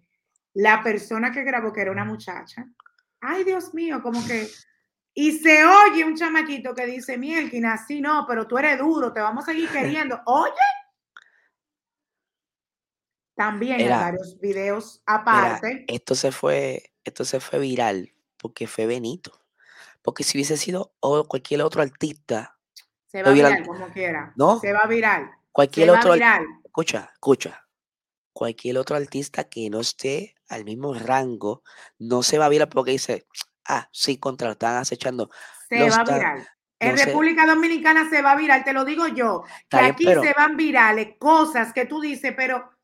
[0.54, 2.66] la persona que grabó, que era una muchacha.
[3.20, 4.48] Ay, Dios mío, como que.
[5.12, 9.20] Y se oye un chamaquito que dice, Mielkin, así no, pero tú eres duro, te
[9.20, 10.18] vamos a seguir queriendo.
[10.26, 10.52] Oye,
[13.38, 15.84] también en varios videos aparte.
[15.86, 19.32] esto se fue, esto se fue viral porque fue Benito.
[20.02, 20.92] Porque si hubiese sido
[21.28, 22.58] cualquier otro artista.
[23.06, 24.32] Se va viral, como quiera.
[24.34, 24.58] ¿No?
[24.58, 25.30] Se va viral.
[25.52, 26.14] Cualquier otro.
[26.14, 26.46] Viral.
[26.64, 27.64] Escucha, escucha.
[28.32, 31.62] Cualquier otro artista que no esté al mismo rango
[31.98, 33.28] no se va viral porque dice,
[33.68, 35.30] ah, sí, contra, están acechando.
[35.68, 36.48] Se va viral.
[36.80, 39.44] En República Dominicana se va viral, te lo digo yo.
[39.68, 42.77] Que aquí se van virales cosas que tú dices, pero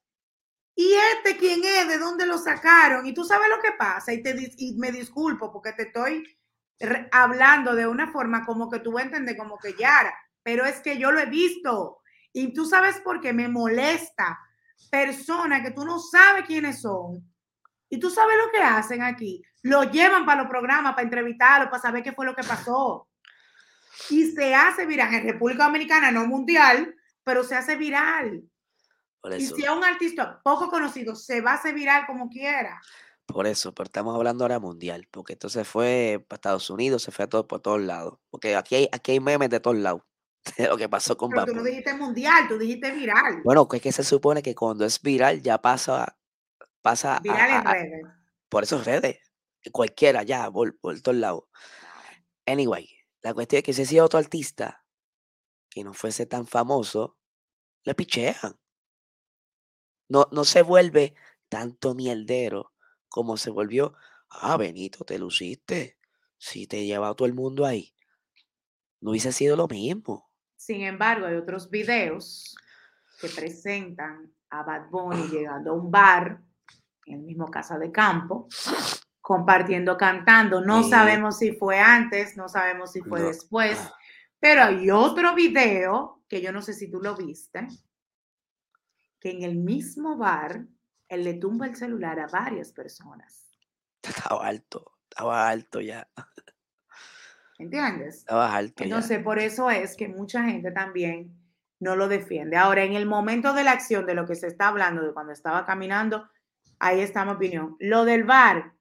[0.74, 1.88] ¿Y este quién es?
[1.88, 3.06] ¿De dónde lo sacaron?
[3.06, 4.12] Y tú sabes lo que pasa.
[4.12, 6.24] Y, te, y me disculpo porque te estoy
[7.12, 10.80] hablando de una forma como que tú vas a entender como que Yara, pero es
[10.80, 12.00] que yo lo he visto.
[12.32, 14.38] Y tú sabes por qué me molesta
[14.90, 17.22] personas que tú no sabes quiénes son.
[17.88, 19.42] Y tú sabes lo que hacen aquí.
[19.62, 23.08] Lo llevan para los programas, para entrevistarlos, para saber qué fue lo que pasó.
[24.10, 28.42] Y se hace viral en República Dominicana, no mundial, pero se hace viral.
[29.36, 32.80] Y si es un artista poco conocido, se va a hacer viral como quiera.
[33.26, 37.24] Por eso, pero estamos hablando ahora mundial, porque entonces fue para Estados Unidos, se fue
[37.24, 38.18] a todo, por todos lados.
[38.30, 40.02] Porque aquí hay, aquí hay memes de todos lados.
[40.58, 43.40] De lo que pasó con Pero tú no dijiste mundial, tú dijiste viral.
[43.44, 46.18] Bueno, es que se supone que cuando es viral ya pasa,
[46.82, 48.06] pasa viral en redes.
[48.50, 49.18] Por eso redes.
[49.72, 51.44] Cualquiera, ya, por, por todos lados.
[52.44, 52.90] Anyway,
[53.22, 54.84] la cuestión es que si ese otro artista
[55.70, 57.16] que no fuese tan famoso,
[57.84, 58.58] le pichean.
[60.08, 61.14] No, no se vuelve
[61.48, 62.72] tanto mierdero
[63.08, 63.94] como se volvió.
[64.28, 65.98] Ah, Benito, te luciste.
[66.36, 67.94] Si te lleva todo el mundo ahí.
[69.00, 70.30] No hubiese sido lo mismo.
[70.56, 72.54] Sin embargo, hay otros videos
[73.20, 76.40] que presentan a Bad Bunny llegando a un bar,
[77.06, 78.48] en el mismo casa de campo,
[79.20, 80.60] compartiendo, cantando.
[80.60, 83.78] No sabemos si fue antes, no sabemos si fue después,
[84.38, 87.66] pero hay otro video que yo no sé si tú lo viste,
[89.24, 90.66] que en el mismo bar
[91.08, 93.50] él le tumba el celular a varias personas.
[94.02, 96.06] Estaba alto, estaba alto ya.
[97.58, 98.18] ¿Entiendes?
[98.18, 98.84] Estaba alto.
[98.84, 101.34] Entonces, por eso es que mucha gente también
[101.80, 102.58] no lo defiende.
[102.58, 105.32] Ahora, en el momento de la acción, de lo que se está hablando, de cuando
[105.32, 106.28] estaba caminando,
[106.78, 107.76] ahí está mi opinión.
[107.78, 108.74] Lo del bar,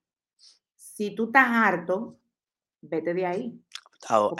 [0.76, 2.20] si tú estás harto,
[2.82, 3.64] vete de ahí.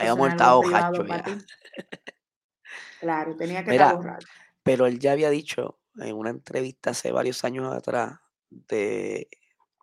[0.00, 1.24] Hemos estado hacho ya.
[3.00, 4.28] Claro, tenía que estar borracho.
[4.62, 9.28] Pero él ya había dicho en una entrevista hace varios años atrás, de,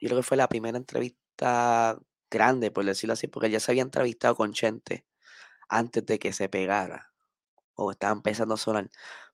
[0.01, 1.97] yo creo que fue la primera entrevista
[2.29, 5.05] grande, por decirlo así, porque él ya se había entrevistado con Chente
[5.69, 7.11] antes de que se pegara,
[7.75, 8.89] o estaba empezando a sonar.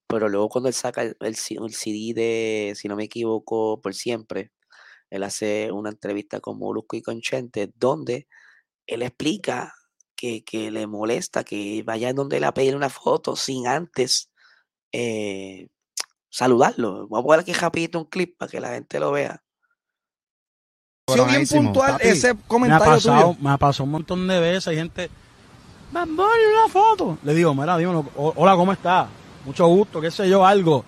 [0.08, 4.52] Pero luego cuando él saca el, el, CD de, si no me equivoco, por siempre,
[5.10, 8.28] él hace una entrevista con Molusco y con Chente, donde
[8.88, 9.74] él explica
[10.16, 14.32] que, que le molesta que vaya en donde él a pedir una foto sin antes
[14.92, 15.68] eh,
[16.38, 17.08] saludarlo.
[17.08, 19.41] Vamos a poner aquí rapidito un clip para que la gente lo vea.
[21.08, 24.67] bien puntual ese comentario me ha, pasado, me ha pasado un montón de veces.
[24.67, 25.10] Hay gente,
[25.91, 27.17] Bamboni, una foto.
[27.23, 29.08] Le digo, mira, dímelo, hola, ¿cómo está?
[29.45, 30.86] Mucho gusto, qué sé yo, algo.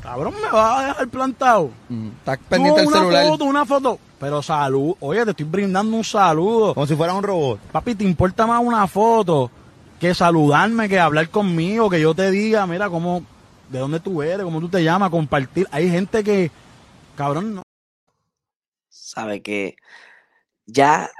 [0.00, 1.70] Cabrón, me va a dejar plantado.
[1.88, 3.26] Mm, está pendiente el una celular.
[3.26, 3.98] foto, una foto.
[4.20, 6.72] Pero salud, oye, te estoy brindando un saludo.
[6.72, 7.58] Como si fuera un robot.
[7.72, 9.50] Papi, ¿te importa más una foto
[9.98, 13.24] que saludarme, que hablar conmigo, que yo te diga, mira, cómo,
[13.68, 15.66] de dónde tú eres, cómo tú te llamas, compartir.
[15.70, 16.50] Hay gente que,
[17.16, 17.62] cabrón, no.
[18.88, 19.76] Sabe que
[20.66, 21.10] ya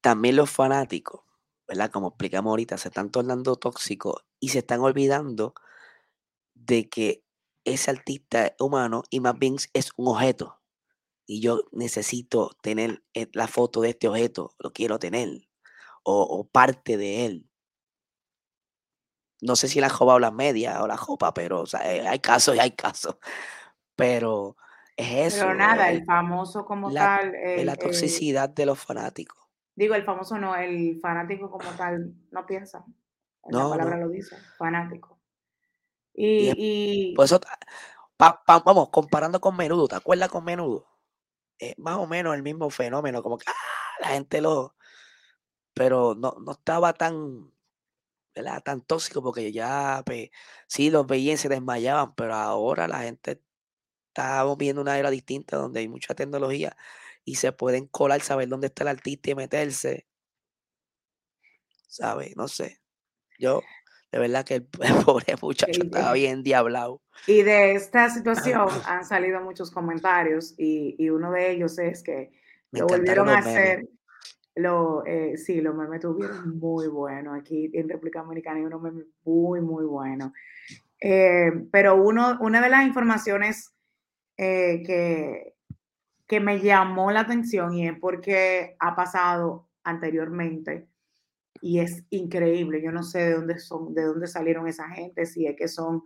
[0.00, 1.22] también los fanáticos,
[1.66, 1.90] ¿verdad?
[1.90, 5.54] Como explicamos ahorita, se están tornando tóxicos y se están olvidando
[6.54, 7.24] de que
[7.64, 10.60] ese artista humano y más bien es un objeto.
[11.26, 15.48] Y yo necesito tener eh, la foto de este objeto, lo quiero tener,
[16.04, 17.51] o parte de él
[19.42, 22.56] no sé si la jopa o las medias o la jopa, pero eh, hay casos
[22.56, 23.16] y hay casos.
[23.96, 24.56] Pero
[24.96, 25.44] es eso.
[25.46, 27.34] Pero nada, el, famoso como tal.
[27.58, 29.36] la toxicidad de los fanáticos.
[29.74, 32.84] Digo, el famoso no, el fanático como tal no piensa.
[33.48, 35.18] La palabra lo dice, fanático.
[36.14, 37.40] Y, Por eso,
[38.46, 40.86] vamos, comparando con menudo, ¿te acuerdas con menudo?
[41.58, 44.76] Es más o menos el mismo fenómeno, como que ah, la gente lo.
[45.74, 47.50] Pero no, no estaba tan
[48.34, 48.62] ¿verdad?
[48.62, 50.30] Tan tóxico porque ya, pues,
[50.66, 53.40] sí, los veían se desmayaban, pero ahora la gente
[54.08, 56.76] está viendo una era distinta donde hay mucha tecnología
[57.24, 60.06] y se pueden colar, saber dónde está el artista y meterse.
[61.88, 62.36] ¿Sabes?
[62.36, 62.80] No sé.
[63.38, 63.62] Yo,
[64.10, 64.66] de verdad que el,
[65.04, 67.02] pobre muchacho estaba bien diablado.
[67.26, 72.32] Y de esta situación han salido muchos comentarios y, y uno de ellos es que
[72.70, 73.88] lo volvieron a hacer.
[74.54, 77.34] Lo, eh, sí, los memes tuvieron muy bueno.
[77.34, 80.32] Aquí en República Dominicana hay unos memes muy, muy buenos.
[81.00, 83.74] Eh, pero uno, una de las informaciones
[84.36, 85.54] eh, que,
[86.26, 90.86] que me llamó la atención y es porque ha pasado anteriormente
[91.62, 92.82] y es increíble.
[92.82, 96.02] Yo no sé de dónde son, de dónde salieron esa gente, si es que son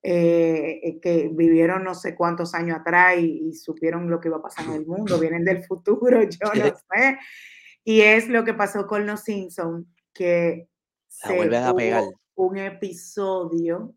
[0.00, 4.66] que vivieron no sé cuántos años atrás y, y, supieron lo que iba a pasar
[4.66, 7.18] en el mundo, vienen del futuro, yo no sé.
[7.88, 10.68] Y es lo que pasó con los Simpsons, que
[11.06, 12.04] se a pegar.
[12.34, 13.94] un episodio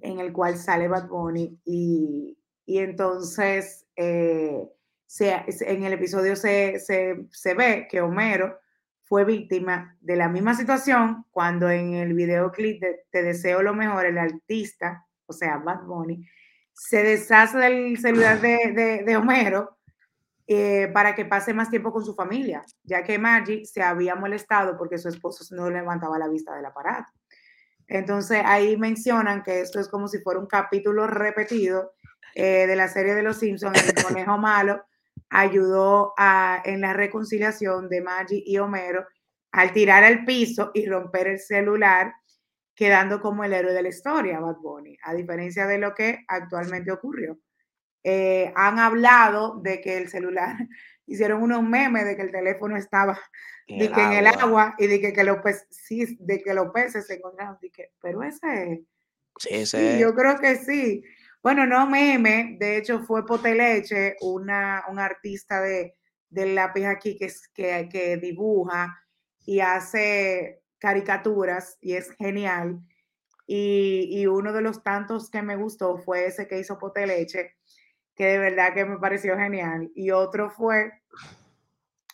[0.00, 4.66] en el cual sale Bad Bunny y, y entonces eh,
[5.20, 8.58] en el episodio se, se, ve que Homero
[9.04, 14.06] fue víctima de la misma situación cuando en el videoclip de Te deseo lo mejor,
[14.06, 16.26] el artista, o sea, Bad Bunny,
[16.72, 19.77] se deshace del celular de, de, Homero
[20.50, 24.78] eh, para que pase más tiempo con su familia, ya que Maggie se había molestado
[24.78, 27.12] porque su esposo no levantaba la vista del aparato.
[27.86, 31.92] Entonces ahí mencionan que esto es como si fuera un capítulo repetido
[32.34, 34.86] eh, de la serie de Los Simpsons, el conejo malo
[35.28, 39.06] ayudó a, en la reconciliación de Maggie y Homero
[39.52, 42.14] al tirar al piso y romper el celular
[42.74, 46.90] quedando como el héroe de la historia, Bad Bunny, a diferencia de lo que actualmente
[46.90, 47.38] ocurrió.
[48.04, 50.56] Eh, han hablado de que el celular,
[51.06, 53.18] hicieron unos memes de que el teléfono estaba
[53.66, 57.14] el, en el agua y de que, los peces, sí, de que los peces se
[57.14, 57.58] encontraron.
[58.00, 58.84] pero ese
[59.38, 61.04] Sí, sí, yo creo que sí.
[61.42, 65.96] Bueno, no meme, de hecho fue Poteleche, una, un artista de,
[66.28, 68.98] del lápiz aquí que, que, que dibuja
[69.46, 72.80] y hace caricaturas y es genial.
[73.46, 77.56] Y, uno de los tantos que me gustó fue ese que hizo Poteleche,
[78.18, 79.92] que de verdad que me pareció genial.
[79.94, 80.92] Y otro fue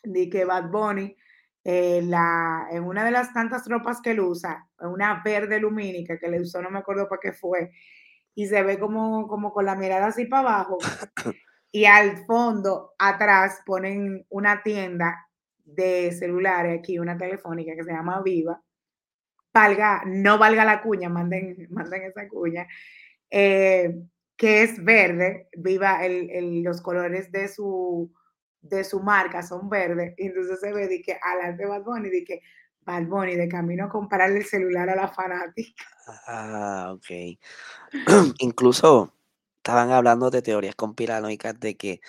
[0.02, 1.16] de que Bad Bunny,
[1.64, 6.28] eh, la, en una de las tantas ropas que él usa, una verde lumínica que
[6.28, 7.72] le usó, no me acuerdo para qué fue,
[8.34, 10.76] y se ve como, como con la mirada así para abajo.
[11.72, 15.26] y al fondo, atrás, ponen una tienda
[15.64, 18.62] de celulares aquí, una telefónica que se llama Viva,
[19.54, 22.66] valga, no valga la cuña, manden, manden esa cuña,
[23.30, 24.02] eh,
[24.36, 28.12] que es verde, Viva, el, los colores de su,
[28.60, 32.10] de su marca son verdes, y entonces se ve de que adelante de Bad Bunny,
[32.10, 32.40] de que
[32.80, 35.84] Bad Bunny de camino a comprarle el celular a la fanática.
[36.26, 37.38] Ah, ok.
[38.38, 39.14] Incluso
[39.58, 42.00] estaban hablando de teorías conspiranoicas de que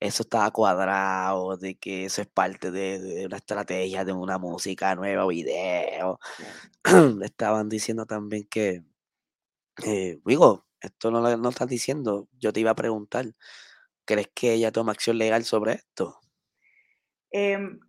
[0.00, 5.26] eso estaba cuadrado, de que eso es parte de, una estrategia de una música nueva,
[5.26, 6.18] video.
[7.22, 8.82] Estaban diciendo también que,
[9.84, 13.26] eh, digo, esto no lo no estás diciendo, yo te iba a preguntar,
[14.04, 16.20] ¿crees que ella toma acción legal sobre esto?
[17.30, 17.80] Em,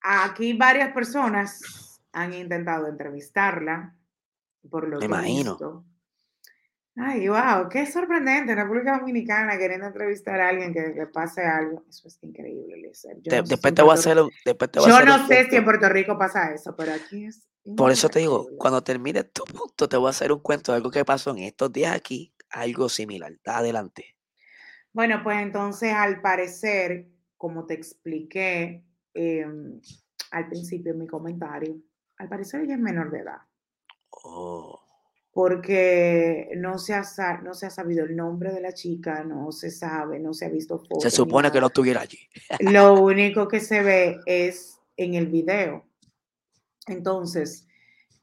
[0.00, 3.94] aquí varias personas han intentado entrevistarla,
[4.70, 5.86] por lo Me imagino.
[6.98, 8.54] Ay, wow, qué sorprendente.
[8.54, 11.84] República Dominicana queriendo entrevistar a alguien que le pase algo.
[11.90, 12.90] Eso es increíble,
[13.22, 14.30] después te voy a hacer un.
[14.74, 17.46] Yo no sé si en Puerto Rico pasa eso, pero aquí es.
[17.76, 20.76] Por eso te digo, cuando termine tu punto, te voy a hacer un cuento de
[20.76, 23.32] algo que pasó en estos días aquí, algo similar.
[23.44, 24.16] Adelante.
[24.92, 29.80] Bueno, pues entonces, al parecer, como te expliqué em,
[30.30, 31.76] al principio en mi comentario,
[32.16, 33.40] al parecer ella es menor de edad.
[34.10, 34.85] Oh
[35.36, 37.04] porque no se, ha,
[37.42, 40.48] no se ha sabido el nombre de la chica, no se sabe, no se ha
[40.48, 41.02] visto fotos.
[41.02, 42.18] Se supone que no estuviera allí.
[42.60, 45.84] Lo único que se ve es en el video.
[46.86, 47.68] Entonces,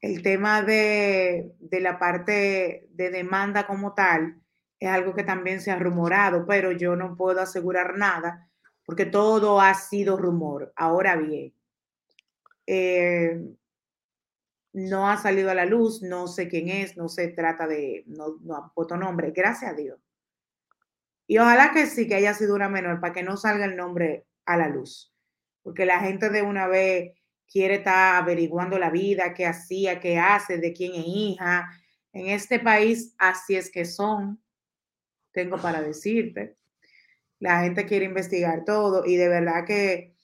[0.01, 4.41] el tema de, de la parte de demanda como tal
[4.79, 8.49] es algo que también se ha rumorado, pero yo no puedo asegurar nada
[8.87, 10.73] porque todo ha sido rumor.
[10.75, 11.53] Ahora bien,
[12.65, 13.39] eh,
[14.73, 18.39] no ha salido a la luz, no sé quién es, no se trata de, no,
[18.41, 19.99] no puesto nombre, gracias a Dios.
[21.27, 24.25] Y ojalá que sí, que haya sido una menor, para que no salga el nombre
[24.45, 25.13] a la luz.
[25.61, 27.13] Porque la gente de una vez
[27.49, 31.69] quiere estar averiguando la vida, qué hacía, qué hace, de quién es hija.
[32.11, 34.43] En este país así es que son,
[35.31, 36.57] tengo para decirte.
[37.39, 40.15] La gente quiere investigar todo y de verdad que,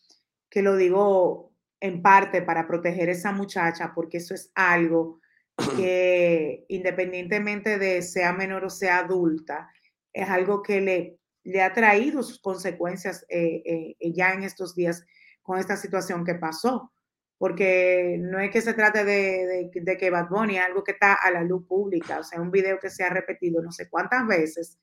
[0.49, 1.48] que lo digo
[1.79, 5.19] en parte para proteger a esa muchacha, porque eso es algo
[5.77, 9.69] que independientemente de sea menor o sea adulta,
[10.13, 15.05] es algo que le, le ha traído sus consecuencias eh, eh, ya en estos días
[15.41, 16.91] con esta situación que pasó.
[17.37, 21.13] Porque no es que se trate de, de, que Bad Bunny es algo que está
[21.13, 24.27] a la luz pública, o sea, un video que se ha repetido no sé cuántas
[24.27, 24.77] veces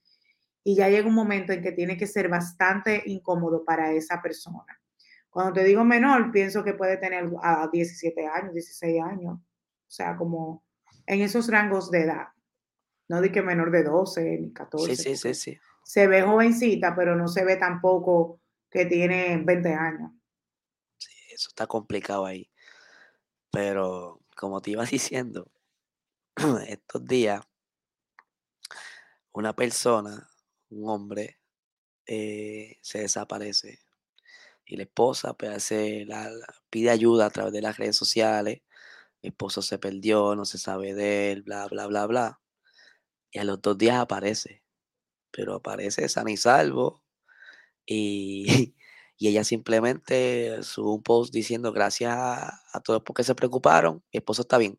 [0.69, 4.81] y ya llega un momento en que tiene que ser bastante incómodo para esa persona.
[5.37, 10.17] Cuando te digo menor, pienso que puede tener a 17 años, 16 años, o sea,
[10.17, 10.65] como
[11.07, 12.29] en esos rangos de edad.
[13.07, 14.97] No di que menor de 12 ni 14.
[14.97, 15.59] Sí, sí, sí, sí.
[15.85, 20.11] Se ve jovencita, pero no se ve tampoco que tiene 20 años.
[20.97, 22.51] Sí, eso está complicado ahí.
[23.51, 25.53] Pero como te iba diciendo,
[26.67, 27.43] estos días,
[29.33, 30.31] una persona,
[30.71, 31.39] un hombre,
[32.07, 33.86] eh, se desaparece
[34.67, 35.71] y la esposa pues,
[36.07, 36.31] la,
[36.71, 38.63] pide ayuda a través de las redes sociales.
[39.23, 42.41] Mi esposo se perdió, no se sabe de él, bla, bla, bla, bla.
[43.33, 44.65] Y a los dos días aparece,
[45.33, 47.05] pero aparece san y salvo.
[47.87, 48.75] Y,
[49.19, 54.19] y ella simplemente subió un post diciendo gracias a, a todos porque se preocuparon, mi
[54.19, 54.79] esposo está bien.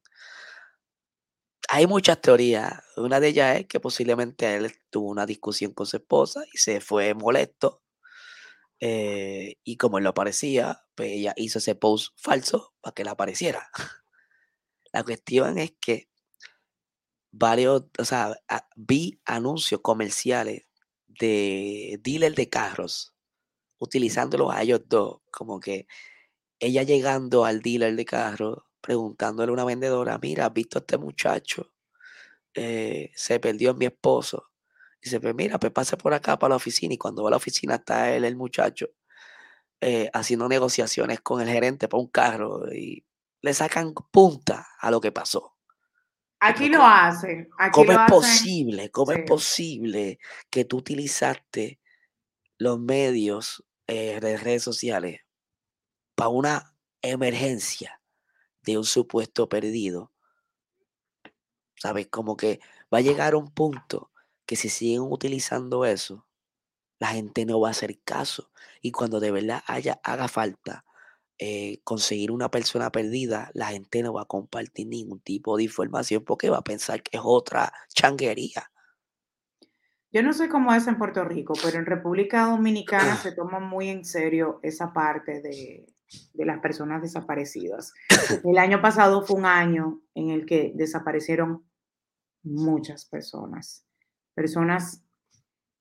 [1.70, 2.82] Hay muchas teorías.
[2.98, 6.80] Una de ellas es que posiblemente él tuvo una discusión con su esposa y se
[6.82, 7.82] fue molesto.
[8.80, 13.10] Eh, y como él lo aparecía, pues ella hizo ese post falso para que le
[13.12, 13.70] apareciera.
[14.94, 16.10] La cuestión es que
[17.32, 18.36] varios, o sea,
[18.76, 20.64] vi anuncios comerciales
[21.08, 23.14] de dealers de carros
[23.80, 25.88] utilizándolos a ellos dos, como que
[26.60, 30.98] ella llegando al dealer de carros, preguntándole a una vendedora, mira, ¿has visto a este
[30.98, 31.72] muchacho?
[32.56, 34.50] Eh, se perdió mi esposo.
[35.02, 37.38] Dice, pues mira, pues pase por acá para la oficina y cuando va a la
[37.38, 38.88] oficina está él, el muchacho,
[39.82, 43.06] eh, haciendo negociaciones con el gerente para un carro y
[43.42, 45.56] le sacan punta a lo que pasó.
[46.40, 47.50] Aquí Porque lo hacen.
[47.58, 48.08] Aquí ¿Cómo lo es hacen.
[48.10, 48.92] posible?
[48.92, 49.20] ¿Cómo Sí.
[49.20, 50.20] es posible
[50.50, 51.80] que tú utilizaste
[52.58, 55.22] los medios eh, de redes sociales
[56.16, 58.02] para una emergencia
[58.64, 60.12] de un supuesto perdido?
[61.76, 62.08] ¿Sabes?
[62.08, 62.60] Como que
[62.94, 64.12] va a llegar un punto
[64.48, 66.26] que si siguen utilizando eso,
[66.98, 68.50] la gente no va a hacer caso.
[68.82, 70.86] Y cuando de verdad haya, haga falta
[71.38, 76.24] eh, conseguir una persona perdida, la gente no va a compartir ningún tipo de información
[76.24, 78.72] porque va a pensar que es otra changuería.
[80.12, 83.90] Yo no sé cómo es en Puerto Rico, pero en República Dominicana se toma muy
[83.90, 85.86] en serio esa parte de,
[86.34, 87.94] de las personas desaparecidas.
[88.46, 91.66] El año pasado fue un año en el que desaparecieron
[92.44, 93.87] muchas personas.
[94.38, 95.04] Personas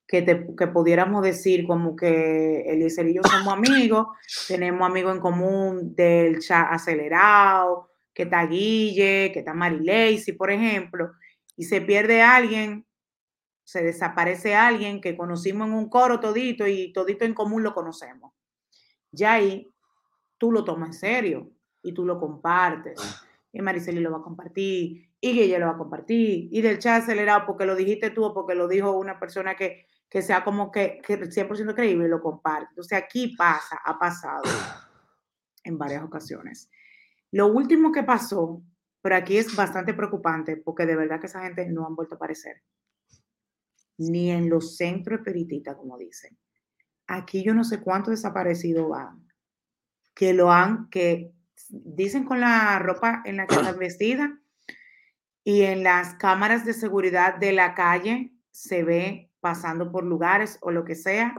[0.06, 4.06] que, te, que pudiéramos decir como que Eliezer y yo somos amigos,
[4.48, 11.12] tenemos amigos en común del chat acelerado, que está Guille, que está Lacey, por ejemplo,
[11.56, 12.86] y se pierde alguien
[13.66, 18.32] se desaparece alguien que conocimos en un coro todito y todito en común lo conocemos.
[19.10, 19.68] Ya ahí
[20.38, 21.50] tú lo tomas en serio
[21.82, 23.00] y tú lo compartes.
[23.52, 27.02] Y Mariceli lo va a compartir, y Guille lo va a compartir, y del chat
[27.02, 30.70] acelerado porque lo dijiste tú o porque lo dijo una persona que, que sea como
[30.70, 32.68] que, que 100% creíble, lo comparte.
[32.70, 34.42] Entonces aquí pasa, ha pasado
[35.64, 36.70] en varias ocasiones.
[37.32, 38.62] Lo último que pasó,
[39.02, 42.16] pero aquí es bastante preocupante porque de verdad que esa gente no han vuelto a
[42.16, 42.62] aparecer
[43.98, 46.36] ni en los centros espiritistas, como dicen.
[47.06, 49.26] Aquí yo no sé cuántos desaparecidos van,
[50.14, 51.32] que lo han, que
[51.70, 54.30] dicen con la ropa en la que están vestidas
[55.46, 60.72] y en las cámaras de seguridad de la calle se ve pasando por lugares o
[60.72, 61.36] lo que sea,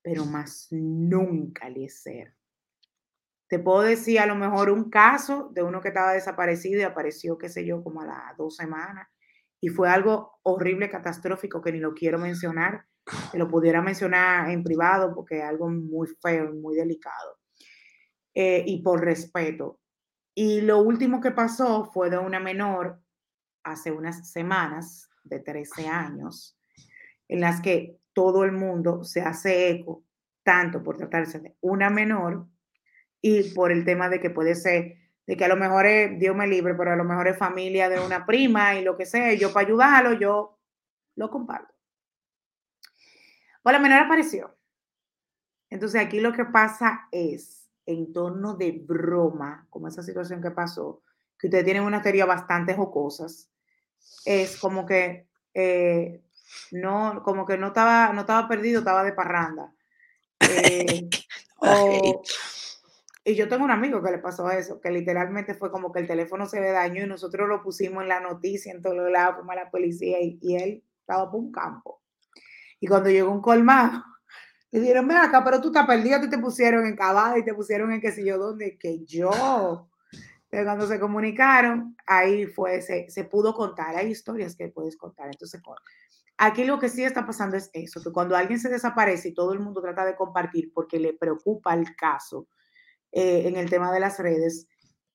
[0.00, 2.34] pero más nunca le ser.
[3.46, 7.36] Te puedo decir a lo mejor un caso de uno que estaba desaparecido y apareció,
[7.36, 9.06] qué sé yo, como a las dos semanas
[9.60, 12.86] y fue algo horrible, catastrófico, que ni lo quiero mencionar,
[13.30, 17.36] que lo pudiera mencionar en privado porque es algo muy feo muy delicado.
[18.34, 19.80] Eh, y por respeto.
[20.34, 23.02] Y lo último que pasó fue de una menor
[23.70, 26.58] hace unas semanas, de 13 años,
[27.28, 30.04] en las que todo el mundo se hace eco,
[30.42, 32.46] tanto por tratarse de una menor
[33.20, 34.96] y por el tema de que puede ser
[35.26, 37.90] de que a lo mejor es, Dios me libre, pero a lo mejor es familia
[37.90, 40.58] de una prima y lo que sea, yo para ayudarlo, yo
[41.16, 41.74] lo comparto.
[43.62, 44.56] O la menor apareció.
[45.68, 51.02] Entonces aquí lo que pasa es, en torno de broma, como esa situación que pasó,
[51.38, 53.50] que ustedes tienen una teoría bastante jocosas,
[54.24, 56.20] es como que eh,
[56.72, 59.72] no, como que no estaba, no estaba perdido, estaba de parranda.
[60.40, 61.08] Eh,
[61.58, 62.22] o,
[63.24, 66.06] y yo tengo un amigo que le pasó eso, que literalmente fue como que el
[66.06, 69.52] teléfono se le dañó y nosotros lo pusimos en la noticia en todos lados, como
[69.52, 72.00] a la policía, y, y, él estaba por un campo.
[72.80, 74.02] Y cuando llegó un colmado,
[74.70, 77.52] le dijeron, ven acá, pero tú estás perdido, tú te pusieron en Cabada y te
[77.52, 79.88] pusieron en qué sé yo dónde, que yo.
[80.50, 85.26] Pero cuando se comunicaron, ahí fue, se, se pudo contar, hay historias que puedes contar,
[85.26, 85.60] entonces
[86.40, 89.52] Aquí lo que sí está pasando es eso, que cuando alguien se desaparece y todo
[89.52, 92.46] el mundo trata de compartir porque le preocupa el caso,
[93.10, 94.68] eh, en el tema de las redes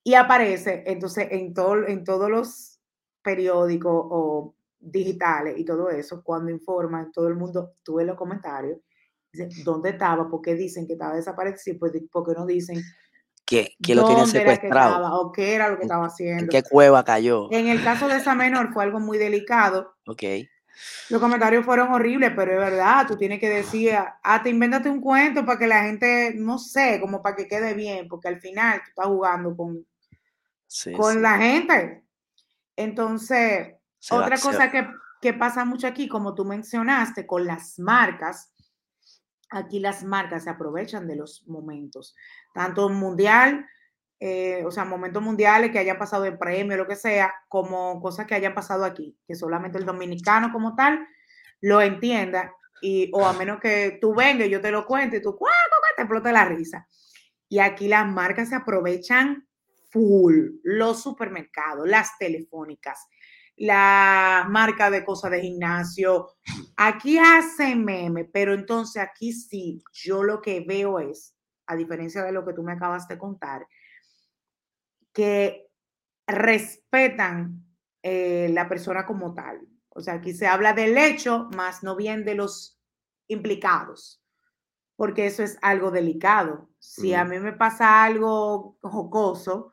[0.04, 2.80] y aparece entonces en, todo, en todos los
[3.22, 8.80] periódicos o digitales y todo eso, cuando informan, todo el mundo, tuve los comentarios,
[9.32, 10.28] dice, ¿dónde estaba?
[10.28, 11.78] ¿Por qué dicen que estaba desaparecido?
[11.80, 12.82] ¿Por qué no dicen
[13.54, 14.96] que, que lo tiene secuestrado?
[14.96, 16.44] Estaba, ¿O qué era lo que estaba haciendo?
[16.44, 17.52] ¿En qué cueva cayó?
[17.52, 19.96] En el caso de esa menor fue algo muy delicado.
[20.08, 20.24] Ok.
[21.10, 25.00] Los comentarios fueron horribles, pero es verdad, tú tienes que decir, ah, te invéntate un
[25.00, 28.80] cuento para que la gente, no sé, como para que quede bien, porque al final
[28.80, 29.86] tú estás jugando con,
[30.66, 31.20] sí, con sí.
[31.20, 32.04] la gente.
[32.76, 34.72] Entonces, se otra va, cosa
[35.22, 38.53] que pasa mucho aquí, como tú mencionaste, con las marcas,
[39.54, 42.16] aquí las marcas se aprovechan de los momentos,
[42.54, 43.66] tanto mundial,
[44.20, 48.26] eh, o sea, momentos mundiales que hayan pasado el premio, lo que sea, como cosas
[48.26, 51.08] que hayan pasado aquí, que solamente el dominicano como tal
[51.62, 55.22] lo entienda, y, o a menos que tú vengas y yo te lo cuente y
[55.22, 55.38] tú,
[55.96, 56.88] te explota la risa.
[57.48, 59.48] Y aquí las marcas se aprovechan
[59.90, 63.08] full, los supermercados, las telefónicas,
[63.56, 66.30] la marca de cosas de gimnasio.
[66.78, 71.36] Aquí hace meme, pero entonces aquí sí, yo lo que veo es,
[71.68, 73.66] a diferencia de lo que tú me acabas de contar,
[75.14, 75.68] que
[76.28, 77.64] respetan
[78.02, 79.62] eh, la persona como tal.
[79.90, 82.80] O sea, aquí se habla del hecho, más no bien de los
[83.28, 84.24] implicados,
[84.96, 86.70] porque eso es algo delicado.
[86.80, 89.73] Si a mí me pasa algo jocoso,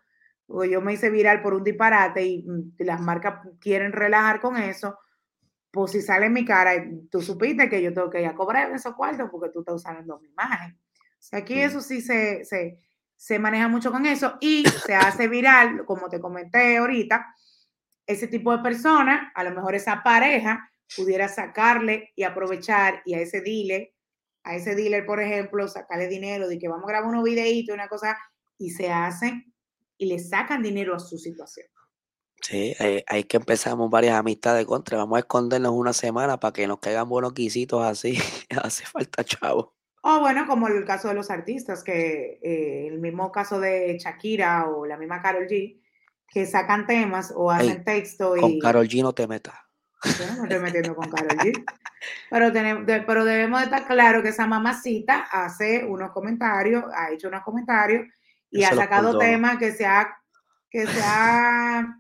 [0.51, 4.57] o yo me hice viral por un disparate y mm, las marcas quieren relajar con
[4.57, 4.99] eso,
[5.71, 6.73] pues si sale en mi cara,
[7.11, 10.19] tú supiste que yo tengo que ir a cobrar esos cuartos porque tú estás usando
[10.19, 10.73] mi imagen.
[10.73, 12.81] O sea, aquí eso sí se, se,
[13.17, 17.35] se maneja mucho con eso y se hace viral, como te comenté ahorita,
[18.07, 23.21] ese tipo de persona, a lo mejor esa pareja pudiera sacarle y aprovechar y a
[23.21, 23.93] ese dealer,
[24.43, 27.87] a ese dealer, por ejemplo, sacarle dinero de que vamos a grabar unos videitos, una
[27.87, 28.19] cosa,
[28.59, 29.50] y se hacen
[30.01, 31.67] y le sacan dinero a su situación.
[32.41, 32.75] Sí,
[33.07, 34.97] hay, que empezamos varias amistades contra.
[34.97, 38.17] Vamos a escondernos una semana para que nos caigan buenos quisitos así.
[38.65, 39.75] Hace falta chavo.
[40.03, 44.71] O bueno, como el caso de los artistas, que eh, el mismo caso de Shakira
[44.71, 45.79] o la misma Carol G,
[46.29, 48.41] que sacan temas o hacen texto y...
[48.41, 49.57] Con Carol G no te metas.
[50.19, 51.63] Yo no estoy metiendo con Carol G.
[52.31, 57.43] Pero, tenemos, pero debemos estar claro que esa mamacita hace unos comentarios, ha hecho unos
[57.43, 58.07] comentarios
[58.51, 60.17] y ha sacado temas que se ha,
[60.71, 61.99] que se ha,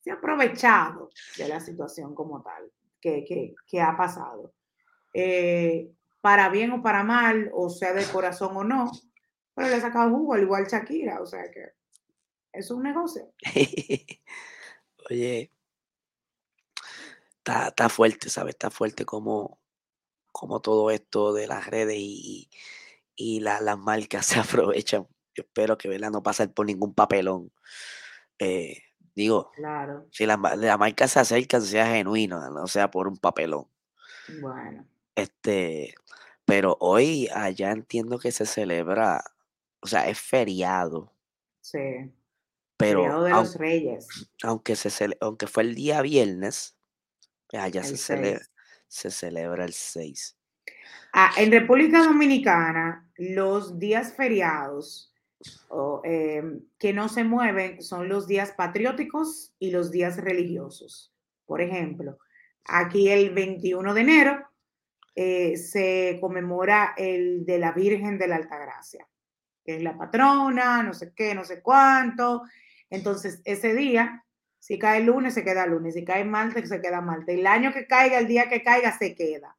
[0.00, 2.70] se ha aprovechado de la situación como tal,
[3.00, 4.54] que, que, que ha pasado.
[5.14, 5.90] Eh,
[6.20, 8.90] para bien o para mal, o sea, de corazón o no,
[9.54, 11.72] pero le ha sacado jugo, al igual Shakira, o sea que
[12.52, 13.32] es un negocio.
[15.10, 15.52] Oye,
[17.38, 18.54] está, está, fuerte, ¿sabes?
[18.54, 19.60] Está fuerte como,
[20.32, 22.50] como todo esto de las redes y,
[23.14, 26.10] y las marcas se aprovechan yo espero que ¿verdad?
[26.10, 27.52] no pase por ningún papelón.
[28.38, 28.82] Eh,
[29.14, 30.06] digo, claro.
[30.10, 33.66] si la, marca se acerca, sea genuino, no sea por un papelón.
[34.40, 34.86] Bueno.
[35.14, 35.94] Este,
[36.44, 39.22] pero hoy allá entiendo que se celebra,
[39.80, 41.12] o sea, es feriado.
[41.60, 42.12] Sí.
[42.78, 44.08] Pero feriado de los Reyes.
[44.42, 46.76] Aunque, se aunque fue el día viernes,
[47.52, 48.46] allá se celebra,
[48.88, 50.36] se celebra el 6.
[51.12, 55.14] Ah, en República Dominicana, los días feriados
[56.04, 61.12] Em, que no se mueven son los días patrióticos y los días religiosos.
[61.44, 62.18] Por ejemplo,
[62.64, 64.46] aquí el 21 de enero
[65.14, 69.06] eh, se conmemora el de la Virgen de la Altagracia,
[69.64, 72.42] que es la patrona, no sé qué, no sé cuánto.
[72.88, 74.24] Entonces, ese día,
[74.58, 77.36] si cae el lunes, se queda lunes, si cae martes, se queda martes.
[77.36, 79.56] El año que caiga, el día que caiga, se queda.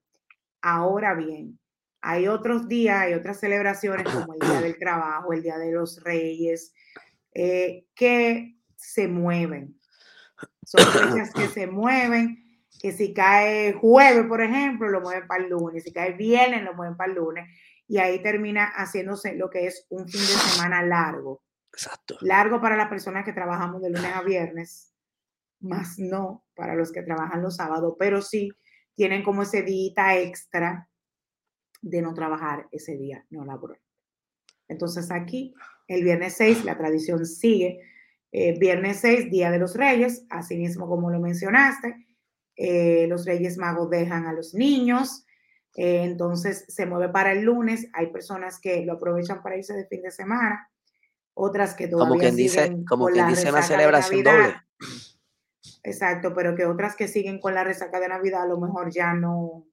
[0.62, 1.60] Ahora bien,
[2.02, 6.04] hay otros días, hay otras celebraciones como el Día del Trabajo, el Día de los
[6.04, 6.74] Reyes,
[7.34, 9.80] eh, que se mueven.
[10.64, 15.50] Son fechas que se mueven, que si cae jueves, por ejemplo, lo mueven para el
[15.50, 17.50] lunes, si cae viernes, lo mueven para el lunes,
[17.88, 21.42] y ahí termina haciéndose lo que es un fin de semana largo.
[21.72, 22.18] Exacto.
[22.22, 24.94] Largo para las personas que trabajamos de lunes a viernes,
[25.60, 28.52] más no para los que trabajan los sábados, pero sí
[28.96, 30.90] tienen como ese día extra
[31.82, 33.80] de no trabajar ese día no laboral.
[34.68, 35.54] Entonces aquí,
[35.88, 37.80] el viernes 6, la tradición sigue.
[38.32, 42.08] Eh, viernes 6, Día de los Reyes, así mismo como lo mencionaste,
[42.58, 45.26] eh, los Reyes Magos dejan a los niños,
[45.76, 49.88] eh, entonces se mueve para el lunes, hay personas que lo aprovechan para irse de
[49.88, 50.70] fin de semana,
[51.34, 54.56] otras que todavía como quien dice, como quien dice una celebración doble.
[55.84, 59.14] Exacto, pero que otras que siguen con la resaca de Navidad a lo mejor ya
[59.14, 59.66] no,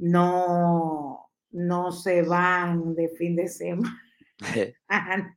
[0.00, 4.02] no, no se van de fin de semana.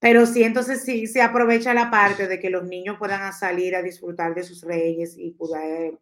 [0.00, 3.82] Pero sí, entonces sí se aprovecha la parte de que los niños puedan salir a
[3.82, 5.96] disfrutar de sus reyes y poder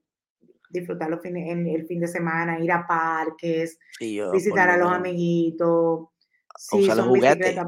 [0.70, 6.08] disfrutar los en el fin de semana, ir a parques, visitar a los amiguitos,
[6.56, 7.58] sí, usar los juguetes.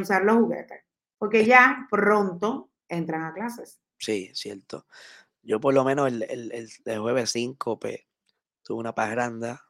[0.00, 0.80] usar los juguetes.
[1.18, 3.80] Porque ya pronto entran a clases.
[3.98, 4.86] Sí, cierto.
[5.42, 6.52] Yo por lo menos el, el,
[6.84, 7.78] el, jueves 5
[8.62, 9.64] tuve una parranda.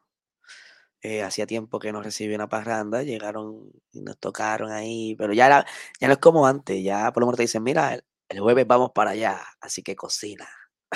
[1.01, 5.65] Eh, hacía tiempo que no recibí una parranda, llegaron y nos tocaron ahí, pero ya,
[5.99, 8.91] ya no es como antes, ya por lo menos te dicen, mira, el, jueves vamos
[8.95, 10.47] para allá, así que cocina.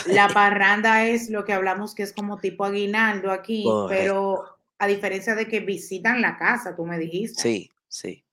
[0.06, 4.46] La parranda es lo que hablamos que es como tipo aguinaldo aquí, pero
[4.80, 7.42] a diferencia de que visitan la casa, tú me dijiste.
[7.42, 8.27] Sí, sí.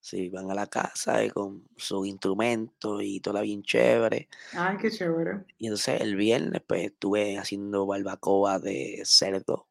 [0.00, 4.28] Sí, van a la casa y con su instrumento y todo bien chévere.
[4.54, 5.44] Ay, qué chévere.
[5.58, 9.66] Y entonces el viernes pues estuve haciendo barbacoa de cerdo.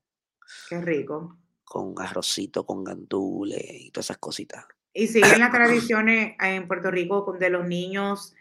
[0.69, 1.35] Qué rico.
[1.63, 4.65] Con arrocito, con gandules y todas esas cositas.
[4.93, 8.35] Y siguen las tradiciones en Puerto Rico de los niños,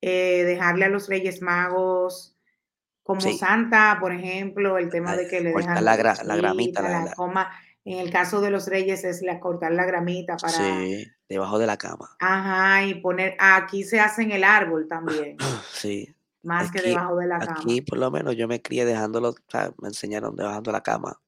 [0.00, 2.34] eh, dejarle a los Reyes Magos
[3.08, 7.14] como Santa, por ejemplo, el tema de que le dejan la, la gramita, la, la,
[7.14, 7.50] coma.
[7.88, 10.52] En el caso de los reyes es la, cortar la gramita para...
[10.52, 12.14] Sí, debajo de la cama.
[12.20, 13.34] Ajá, y poner...
[13.38, 15.36] Aquí se hace en el árbol también.
[15.72, 16.14] Sí.
[16.42, 17.56] Más que debajo de la cama.
[17.58, 20.82] Aquí por lo menos yo me crié dejándolo, o sea, me enseñaron debajo de la
[20.82, 21.18] cama.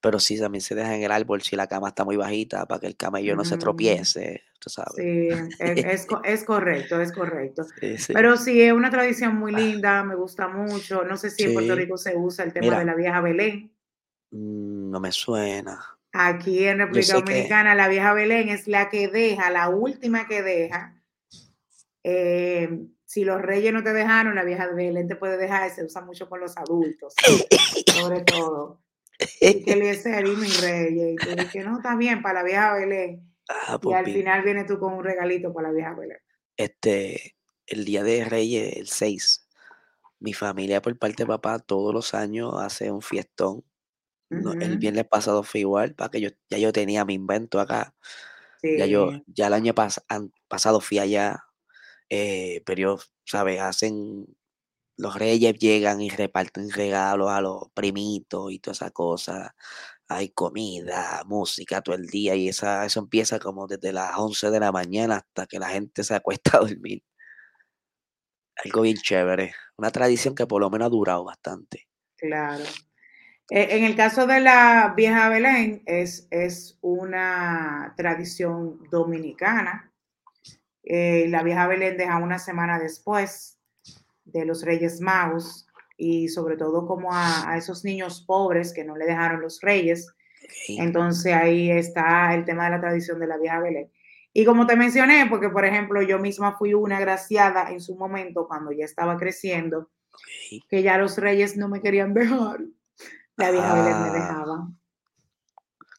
[0.00, 2.80] Pero sí, también se deja en el árbol si la cama está muy bajita para
[2.80, 4.94] que el camello no se tropiece, tú sabes.
[4.96, 5.28] Sí,
[5.58, 7.64] es, es, correcto, es correcto.
[8.08, 11.04] Pero sí, es una tradición muy linda, me gusta mucho.
[11.04, 13.75] No sé si en Puerto Rico se usa el tema de la vieja Belén.
[14.30, 15.96] Mm, no me suena.
[16.12, 21.00] Aquí en República Dominicana, la vieja Belén es la que deja, la última que deja.
[22.02, 26.00] Eh, si los reyes no te dejaron, la vieja Belén te puede dejar, se usa
[26.02, 27.14] mucho con los adultos,
[27.94, 28.80] sobre todo.
[29.40, 32.74] Y que le dice mi rey, y tú dices, no, está bien, para la vieja
[32.74, 33.22] Belén.
[33.48, 36.18] Ah, y al final vienes tú con un regalito para la vieja Belén.
[36.56, 37.36] Este,
[37.68, 39.48] el día de Reyes, el 6,
[40.18, 43.62] mi familia por parte de papá todos los años hace un fiestón
[44.30, 47.94] el viernes pasado fue igual, para que yo ya yo tenía mi invento acá.
[48.62, 49.74] Ya yo, ya el año
[50.48, 51.44] pasado fui allá,
[52.10, 53.60] eh, pero ¿sabes?
[53.60, 54.26] Hacen,
[54.96, 59.54] los reyes llegan y reparten regalos a los primitos y toda esa cosa.
[60.08, 64.60] Hay comida, música todo el día y esa, eso empieza como desde las 11 de
[64.60, 67.02] la mañana hasta que la gente se acuesta a dormir.
[68.64, 69.54] Algo bien chévere.
[69.76, 71.88] Una tradición que por lo menos ha durado bastante.
[72.16, 72.64] Claro.
[73.48, 79.92] Eh, en el caso de la vieja Belén, es, es una tradición dominicana.
[80.82, 83.58] Eh, la vieja Belén deja una semana después
[84.24, 85.66] de los Reyes Magos
[85.96, 90.08] y sobre todo como a, esos niños pobres que no le dejaron los reyes.
[90.68, 93.90] Entonces ahí está el tema de la tradición de la vieja Belén.
[94.32, 98.46] Y como te mencioné, porque por ejemplo yo misma fui una agraciada en su momento
[98.46, 99.90] cuando ya estaba creciendo,
[100.68, 102.60] que ya los reyes no me querían dejar.
[103.36, 104.12] La vieja Belén me ah.
[104.12, 104.68] dejaba.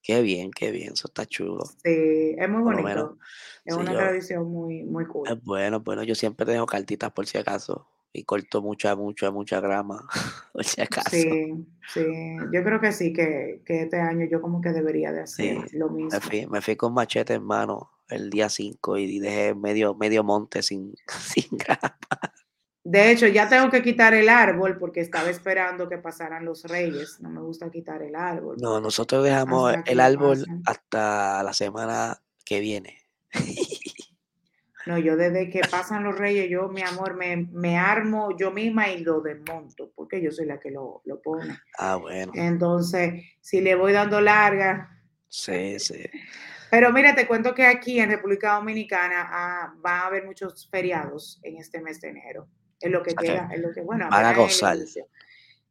[0.01, 1.65] Qué bien, qué bien, eso está chulo.
[1.83, 3.17] Sí, es muy bonito.
[3.65, 5.27] es una tradición muy, muy cool.
[5.27, 9.59] Es bueno, bueno, yo siempre dejo cartitas por si acaso y corto mucha, mucha, mucha
[9.59, 10.07] grama,
[10.53, 11.09] por si acaso.
[11.09, 12.05] Sí, sí,
[12.53, 15.89] yo creo que sí, que, que este año yo como que debería de hacer lo
[15.89, 16.09] mismo.
[16.11, 20.23] Me fui, me fui, con machete en mano el día 5 y dejé medio, medio
[20.23, 21.97] monte sin, sin grama.
[22.89, 27.19] De hecho, ya tengo que quitar el árbol porque estaba esperando que pasaran los reyes.
[27.19, 28.55] No me gusta quitar el árbol.
[28.61, 32.97] No, nosotros dejamos el árbol hasta la semana que viene.
[34.85, 39.03] No, yo desde que pasan los reyes, yo, mi amor, me, armo yo misma y
[39.03, 41.59] lo desmonto, porque yo soy la que lo, pone.
[41.77, 42.31] Ah, bueno.
[42.35, 44.97] Entonces, si le voy dando larga.
[45.27, 46.05] Sí, sí.
[46.71, 51.41] Pero mira, te cuento que aquí en República Dominicana ah, va a haber muchos feriados
[51.43, 52.47] en este mes de enero.
[52.79, 54.77] Es lo que queda, es lo que, bueno, a gozar.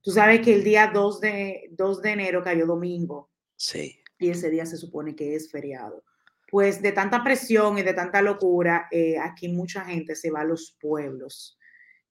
[0.02, 3.30] Tú sabes que el día 2 de, 2 de enero cayó domingo.
[3.57, 3.98] Sí.
[4.18, 6.04] Y ese día se supone que es feriado.
[6.48, 10.44] Pues de tanta presión y de tanta locura, eh, aquí mucha gente se va a
[10.44, 11.59] los pueblos.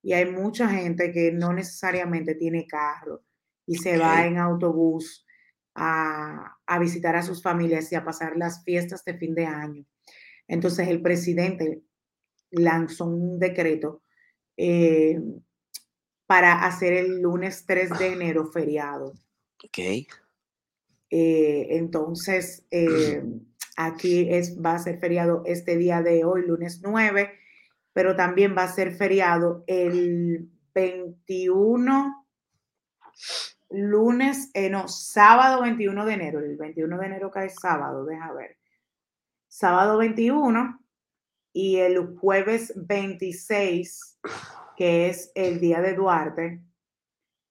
[0.01, 3.23] Y hay mucha gente que no necesariamente tiene carro
[3.65, 5.25] y se va en autobús
[5.73, 9.85] a, a visitar a sus familias y a pasar las fiestas de fin de año.
[10.47, 11.81] Entonces el presidente
[12.51, 14.03] lanzó un decreto
[14.57, 15.19] eh,
[16.25, 19.13] para hacer el lunes 3 de enero feriado.
[19.63, 19.77] Ok.
[21.09, 23.23] Eh, entonces, eh,
[23.77, 27.31] aquí es, va a ser feriado este día de hoy, lunes 9,
[27.93, 32.27] pero también va a ser feriado el 21,
[33.69, 38.57] lunes, no, sábado 21 de enero, el 21 de enero cae sábado, deja ver.
[39.47, 40.79] Sábado 21
[41.53, 44.14] y el jueves 26,
[44.75, 46.61] que es el día de Duarte,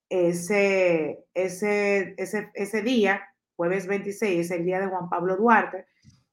[0.08, 3.22] ese, ese, ese, ese día,
[3.56, 5.86] jueves 26, es el día de Juan Pablo Duarte,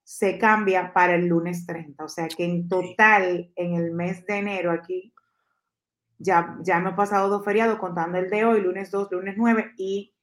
[0.04, 2.04] se cambia para el lunes 30.
[2.04, 5.14] O sea que en total, en el mes de enero aquí,
[6.18, 10.14] ya, ya hemos pasado dos feriados, contando el de hoy, lunes 2, lunes 9 y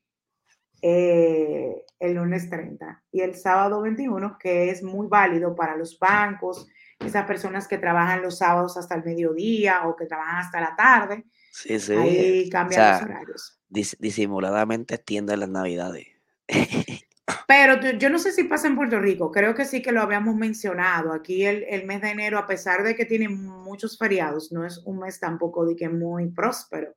[0.82, 3.02] eh, el lunes 30.
[3.10, 6.68] Y el sábado 21, que es muy válido para los bancos,
[6.98, 11.24] esas personas que trabajan los sábados hasta el mediodía o que trabajan hasta la tarde.
[11.52, 11.92] Sí, sí.
[11.92, 13.60] Ahí cambian los horarios.
[13.68, 16.06] disimuladamente extienden las navidades.
[17.46, 20.34] Pero yo no sé si pasa en Puerto Rico, creo que sí que lo habíamos
[20.34, 21.12] mencionado.
[21.12, 24.78] Aquí el, el, mes de enero, a pesar de que tiene muchos feriados, no es
[24.84, 26.94] un mes tampoco de que muy próspero,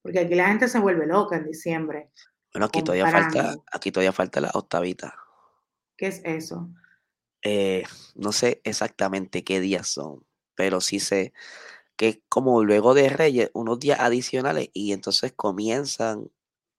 [0.00, 2.10] porque aquí la gente se vuelve loca en diciembre.
[2.52, 5.14] Bueno, aquí todavía falta, aquí todavía falta la octavita.
[5.96, 6.68] ¿Qué es eso?
[7.42, 7.84] Eh,
[8.14, 10.24] no sé exactamente qué días son,
[10.54, 11.32] pero sí sé
[11.96, 16.30] que como luego de Reyes, unos días adicionales y entonces comienzan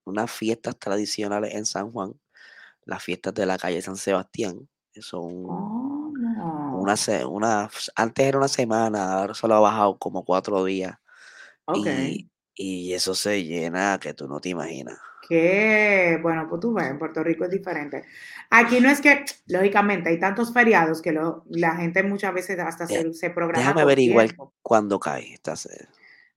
[0.06, 2.20] unas fiestas tradicionales en San Juan,
[2.86, 5.46] las fiestas de la calle San Sebastián, son
[6.74, 6.96] una,
[7.28, 10.98] una, antes era una semana, ahora solo ha bajado como cuatro días.
[11.76, 16.88] Y, y eso se llena que tú no te imaginas que, bueno, pues tú ves,
[16.88, 18.04] en Puerto Rico es diferente.
[18.50, 21.18] Aquí no es que, lógicamente, hay tantos feriados que
[21.50, 23.60] la gente muchas veces hasta se, se, programa.
[23.60, 24.30] Déjame averiguar
[24.62, 25.34] cuándo cae.
[25.34, 25.68] Estás,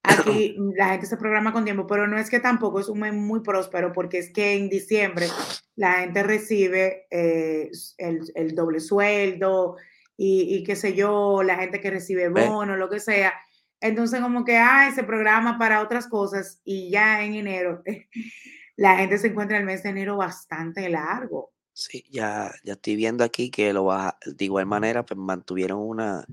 [0.03, 3.12] Aquí la gente se programa con tiempo, pero no es que tampoco es un mes
[3.12, 5.26] muy próspero, porque es que en diciembre
[5.74, 9.76] la gente recibe eh, el, doble sueldo
[10.16, 13.34] y, qué sé yo, la gente que recibe bono, lo que sea.
[13.80, 17.82] Entonces, como que, ay, se programa para otras cosas y ya en enero
[18.76, 21.52] la gente se encuentra el mes de enero bastante largo.
[21.72, 26.24] Sí, ya, ya estoy viendo aquí que lo va, de igual manera, pues mantuvieron una,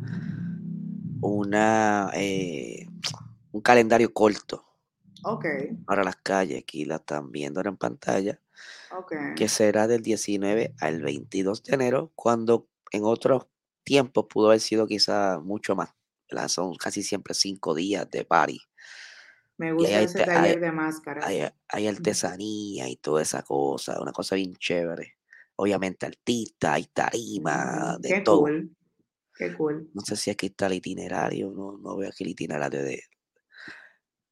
[1.21, 2.87] una, eh,
[3.51, 4.65] un calendario corto.
[5.23, 5.45] Ok.
[5.85, 8.39] Para las calles, aquí la están viendo en pantalla.
[8.97, 9.13] Ok.
[9.35, 13.47] Que será del 19 al 22 de enero, cuando en otros
[13.83, 15.89] tiempos pudo haber sido quizá mucho más.
[16.47, 18.59] Son casi siempre cinco días de party.
[19.57, 21.25] Me gusta ese taller de máscaras.
[21.25, 25.17] Hay, artesanía y toda esa cosa, una cosa bien chévere.
[25.55, 28.41] Obviamente artista, hay tarima, de Qué todo.
[28.41, 28.75] Cool.
[29.35, 29.89] Qué cool.
[29.93, 33.03] No sé si aquí está el itinerario, no, no veo aquí el itinerario de...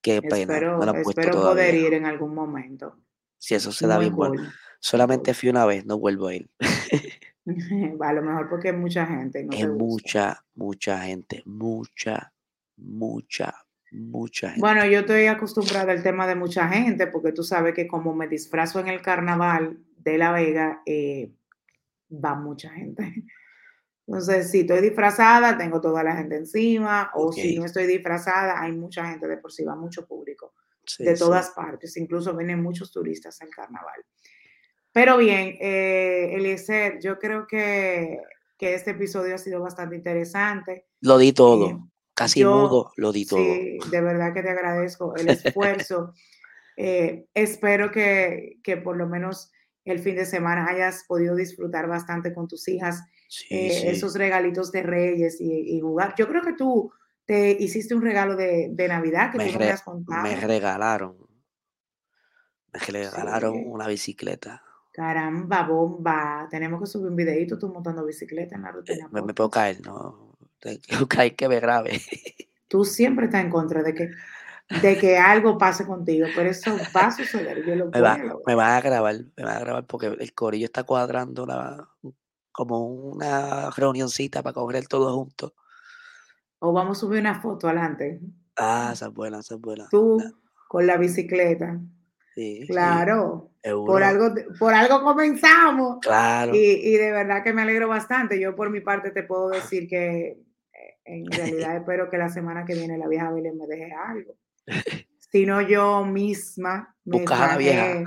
[0.02, 0.54] Qué pena.
[0.54, 2.98] Espero, espero poder ir en algún momento.
[3.38, 4.52] Si eso se da bien bueno.
[4.80, 6.50] Solamente fui una vez, no vuelvo a ir.
[8.02, 9.48] a lo mejor porque hay mucha gente.
[9.52, 12.34] es mucha, mucha gente, mucha,
[12.78, 13.54] mucha,
[13.92, 14.62] mucha gente.
[14.62, 18.28] Bueno, yo estoy acostumbrada al tema de mucha gente, porque tú sabes que como me
[18.28, 21.32] disfrazo en el carnaval de La Vega, eh,
[22.12, 23.04] va mucha gente.
[24.08, 28.72] Entonces, si estoy disfrazada, tengo toda la gente encima, o si no estoy disfrazada, hay
[28.72, 30.54] mucha gente de por sí, va mucho público
[31.00, 34.04] de todas partes, incluso vienen muchos turistas al carnaval.
[34.92, 38.20] Pero bien, eh, Eliezer, yo creo que,
[38.58, 40.88] que, este episodio ha sido bastante interesante.
[41.00, 41.70] Lo di todo.
[41.70, 41.91] Eh,
[42.24, 43.40] casi mudo, lo di todo.
[43.40, 46.14] Sí, de verdad que te agradezco el esfuerzo.
[46.78, 49.52] Eh, espero que, que, por lo menos
[49.84, 53.04] el fin de semana hayas podido disfrutar bastante con tus hijas
[53.50, 56.16] eh, esos regalitos de Reyes y, jugar.
[56.18, 56.92] Yo creo que tú
[57.26, 60.24] te hiciste un regalo de, de Navidad que me, tú me, has contado.
[60.24, 61.18] me regalaron.
[62.74, 64.64] Me regalaron una bicicleta.
[64.94, 66.48] Caramba, bomba.
[66.50, 69.08] Tenemos que subir un videito tú montando bicicleta en la rutina.
[69.12, 70.31] Me, me puedo caer, no
[70.62, 70.78] que
[71.36, 72.01] que me grave.
[72.68, 74.12] Tú siempre estás en contra de que,
[74.82, 77.66] de que algo pase contigo, pero eso va a suceder.
[77.66, 80.66] Yo lo me, va, me va a grabar, me va a grabar porque el corillo
[80.66, 81.45] está cuadrando
[82.51, 85.53] como una reunioncita para coger todo junto.
[86.59, 88.22] O vamos a subir una foto adelante.
[88.55, 89.88] Ah, esa es buena, esa es buena.
[89.89, 90.22] Tú
[90.68, 91.80] con la bicicleta.
[92.36, 93.51] Sí, claro.
[93.62, 95.97] por algo, por algo comenzamos.
[96.01, 96.55] Claro.
[96.55, 98.39] Y, y, de verdad que me alegro bastante.
[98.39, 100.38] Yo por mi parte te puedo decir que
[101.06, 104.36] en realidad espero que la semana que viene la vieja Belén me deje algo.
[105.32, 108.04] Si no, yo misma me fajé.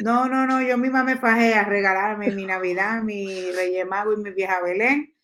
[0.00, 4.16] No, no, no, yo misma me fajé a regalarme mi Navidad, mi Reyes Mago y
[4.16, 5.14] mi vieja Belén.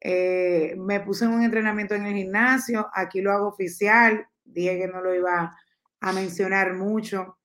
[0.00, 4.86] Eh, me puse en un entrenamiento en el gimnasio, aquí lo hago oficial, dije que
[4.86, 5.56] no lo iba
[6.00, 7.38] a mencionar mucho,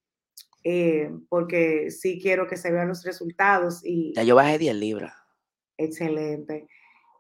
[0.64, 3.82] eh, porque sí quiero que se vean los resultados.
[3.84, 5.14] Y, ya yo bajé 10 libras.
[5.78, 6.68] Excelente.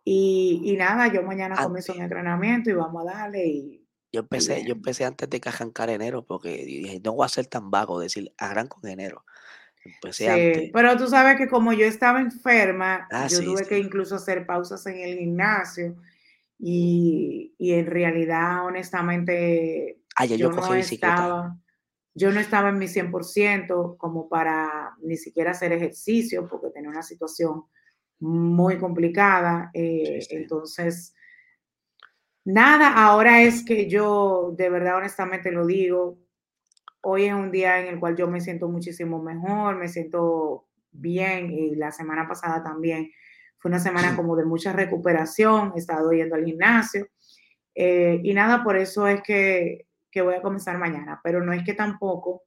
[0.10, 3.45] Y, nada, yo mañana comienzo mi entrenamiento y vamos a darle.
[3.45, 7.28] Y, yo empecé, yo empecé antes de que arrancar enero porque dije, no voy a
[7.28, 9.26] ser tan vago decir arranco en enero.
[9.84, 14.16] Empecé sí, pero tú sabes que como yo estaba enferma, ah, yo tuve que incluso
[14.16, 15.97] hacer pausas en el gimnasio
[16.58, 21.58] y, en realidad, honestamente, ah, yo, no estaba,
[22.14, 27.03] yo no estaba en mi 100% como para ni siquiera hacer ejercicio porque tenía una
[27.03, 27.66] situación
[28.20, 29.70] muy complicada.
[29.74, 31.15] Eh, entonces,
[32.45, 36.18] nada, ahora es que yo de verdad, honestamente lo digo,
[37.01, 41.51] hoy es un día en el cual yo me siento muchísimo mejor, me siento bien
[41.51, 43.11] y la semana pasada también
[43.57, 47.07] fue una semana como de mucha recuperación, he estado yendo al gimnasio
[47.76, 51.63] eh, y nada, por eso es que, que voy a comenzar mañana, pero no es
[51.63, 52.43] que tampoco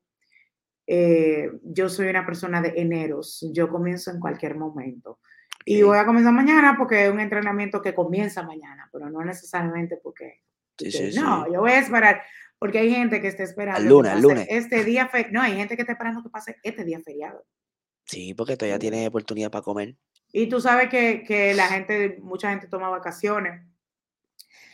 [0.92, 5.20] eh, yo soy una persona de eneros, yo comienzo en cualquier momento.
[5.64, 9.98] Y voy a comenzar mañana porque es un entrenamiento que comienza mañana, pero no necesariamente
[10.02, 10.42] porque...
[11.14, 12.22] no, yo voy a esperar,
[12.58, 13.88] porque hay gente que está esperando.
[13.88, 14.46] lunes, lunes.
[14.48, 17.44] Este día, no, hay gente que está esperando que pase este día feriado.
[18.04, 19.96] Sí, porque todavía tiene oportunidad para comer.
[20.32, 23.66] Y tú sabes que, que la gente, mucha gente toma vacaciones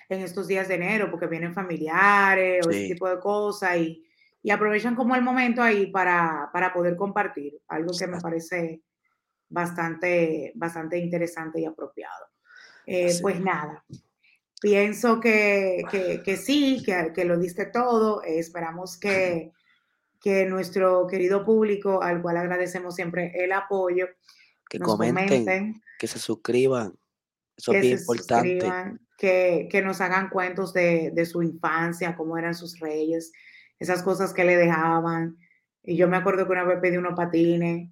[0.08, 4.04] en estos días de enero porque vienen familiares o ese tipo de cosas y,
[4.42, 8.82] y, aprovechan como el momento ahí para, para poder compartir, algo que me parece
[9.48, 12.26] bastante, bastante interesante y apropiado.
[12.86, 13.84] Eh, pues nada,
[14.60, 18.22] pienso que, que, que sí, que, que, lo diste todo.
[18.22, 19.52] esperamos que,
[20.20, 24.06] que nuestro querido público, al cual agradecemos siempre el apoyo,
[24.68, 26.94] que comenten, que se suscriban.
[27.56, 28.68] Eso es bien importante.
[29.18, 33.32] Que, que, nos hagan cuentos de, de, su infancia, cómo eran sus reyes,
[33.78, 35.38] esas cosas que le dejaban.
[35.82, 37.88] Y yo me acuerdo que una vez pedí unos patines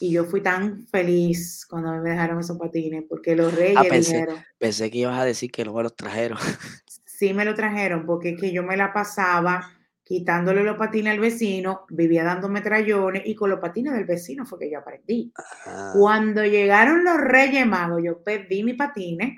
[0.00, 4.26] y yo fui tan feliz cuando me dejaron esos patines, porque los ah, reyes pensé,
[4.58, 6.38] Pensé que ibas a decir que no me los trajeron.
[7.06, 9.70] Sí me lo trajeron, porque es que yo me la pasaba
[10.02, 14.58] quitándole los patines al vecino, vivía dándome trayones y con los patines del vecino fue
[14.58, 15.32] que yo aprendí.
[15.64, 15.92] Ah.
[15.96, 19.36] Cuando llegaron los Reyes Magos, yo pedí mis patines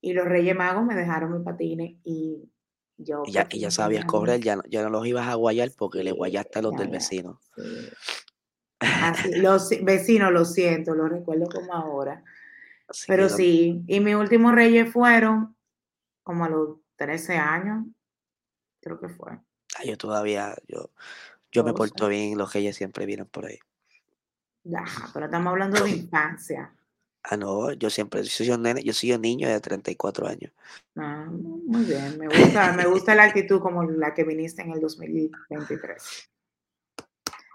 [0.00, 2.50] y los Reyes Magos me dejaron mis patines y
[2.98, 3.22] yo...
[3.24, 6.58] Y ya, ya sabías correr, ya, ya no los ibas a guayar porque le guayaste
[6.58, 7.40] a los del vecino.
[8.80, 12.22] Así, los vecinos, lo siento, lo recuerdo como ahora.
[13.06, 15.56] Pero sí, y mis últimos reyes fueron
[16.22, 17.84] como a los 13 años,
[18.80, 19.32] creo que fue.
[19.32, 20.90] Ah, yo todavía, yo,
[21.50, 23.58] yo me porto bien, los reyes siempre vienen por ahí.
[24.64, 26.72] Ya, pero estamos hablando de infancia.
[27.22, 30.52] Ah, no, yo siempre soy un nene, yo soy un niño de 34 años.
[30.96, 34.80] Ah, muy bien, me gusta, me gusta la actitud como la que viniste en el
[34.80, 36.30] 2023.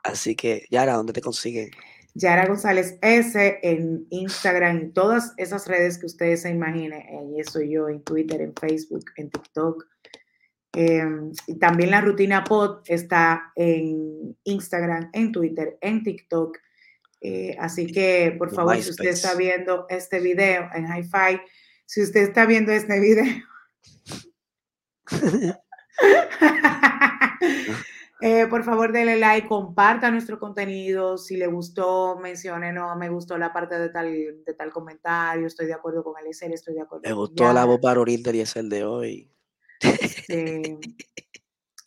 [0.04, 1.72] Así que, Yara, ¿dónde te consiguen?
[2.14, 6.94] Yara González S en Instagram, en todas esas redes que ustedes se imaginen.
[6.94, 9.88] Ahí estoy yo, en Twitter, en Facebook, en TikTok.
[10.74, 16.58] Em, y también la rutina pod está en Instagram, en Twitter, en TikTok.
[17.22, 21.40] Eh, así que, por favor, si usted está viendo este video en Hi-Fi,
[21.86, 23.26] si usted está viendo este video,
[28.22, 31.18] Eh, por favor, denle like, comparta nuestro contenido.
[31.18, 35.66] Si le gustó, mencione, no, me gustó la parte de tal, de tal comentario, estoy
[35.66, 37.04] de acuerdo con Eliezer, estoy de acuerdo.
[37.08, 39.32] Me gustó la voz para y es el de hoy.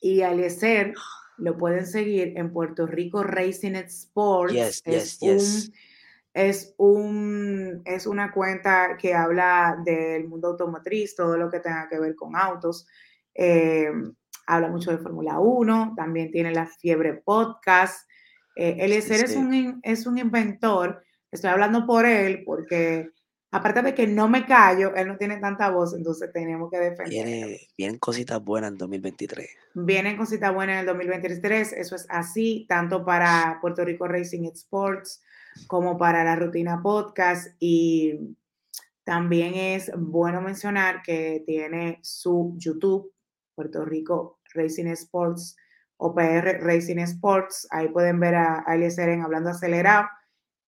[0.01, 0.95] y Eliezer
[1.37, 4.83] lo pueden seguir en Puerto Rico Racing Sports.
[4.85, 5.73] es, Un,
[6.33, 12.01] es, un, es una cuenta que habla del mundo automotriz, todo lo que tenga que
[12.01, 12.87] ver con autos.
[13.35, 13.91] Eh,
[14.47, 18.09] habla mucho de Fórmula 1, también tiene la fiebre podcast.
[18.57, 23.11] Eh, Eliezer es, un, es un inventor, estoy hablando por él porque
[23.51, 27.25] aparte de que no me callo, él no tiene tanta voz, entonces tenemos que defender.
[27.25, 29.49] Viene, vienen cositas buenas en 2023.
[29.75, 35.23] Vienen cositas buenas en el 2023, eso es así, tanto para Puerto Rico Racing Sports
[35.69, 38.37] como para la rutina podcast y
[39.05, 43.14] también es bueno mencionar que tiene su YouTube
[43.55, 45.57] Puerto Rico Racing Sports
[45.97, 47.67] o PR Racing Sports.
[47.71, 50.09] Ahí pueden ver a, a en Hablando Acelerado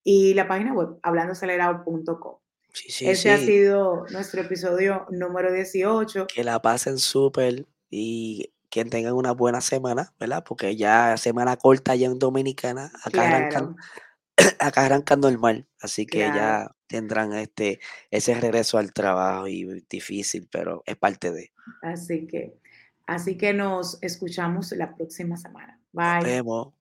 [0.04, 2.36] y la página web hablandoacelerado.com.
[2.72, 6.26] Sí, sí, Ese ha sido nuestro episodio número 18.
[6.26, 10.44] Que la pasen súper y que tengan una buena semana, ¿verdad?
[10.46, 13.76] Porque ya semana corta ya en Dominicana, acá, arrancan,
[14.60, 17.80] acá arrancan normal, así que ya tendrán este
[18.10, 21.52] ese regreso al trabajo y difícil, pero es parte de.
[21.82, 22.60] Así que
[23.06, 25.80] Así que nos escuchamos la próxima semana.
[25.92, 26.75] Bye.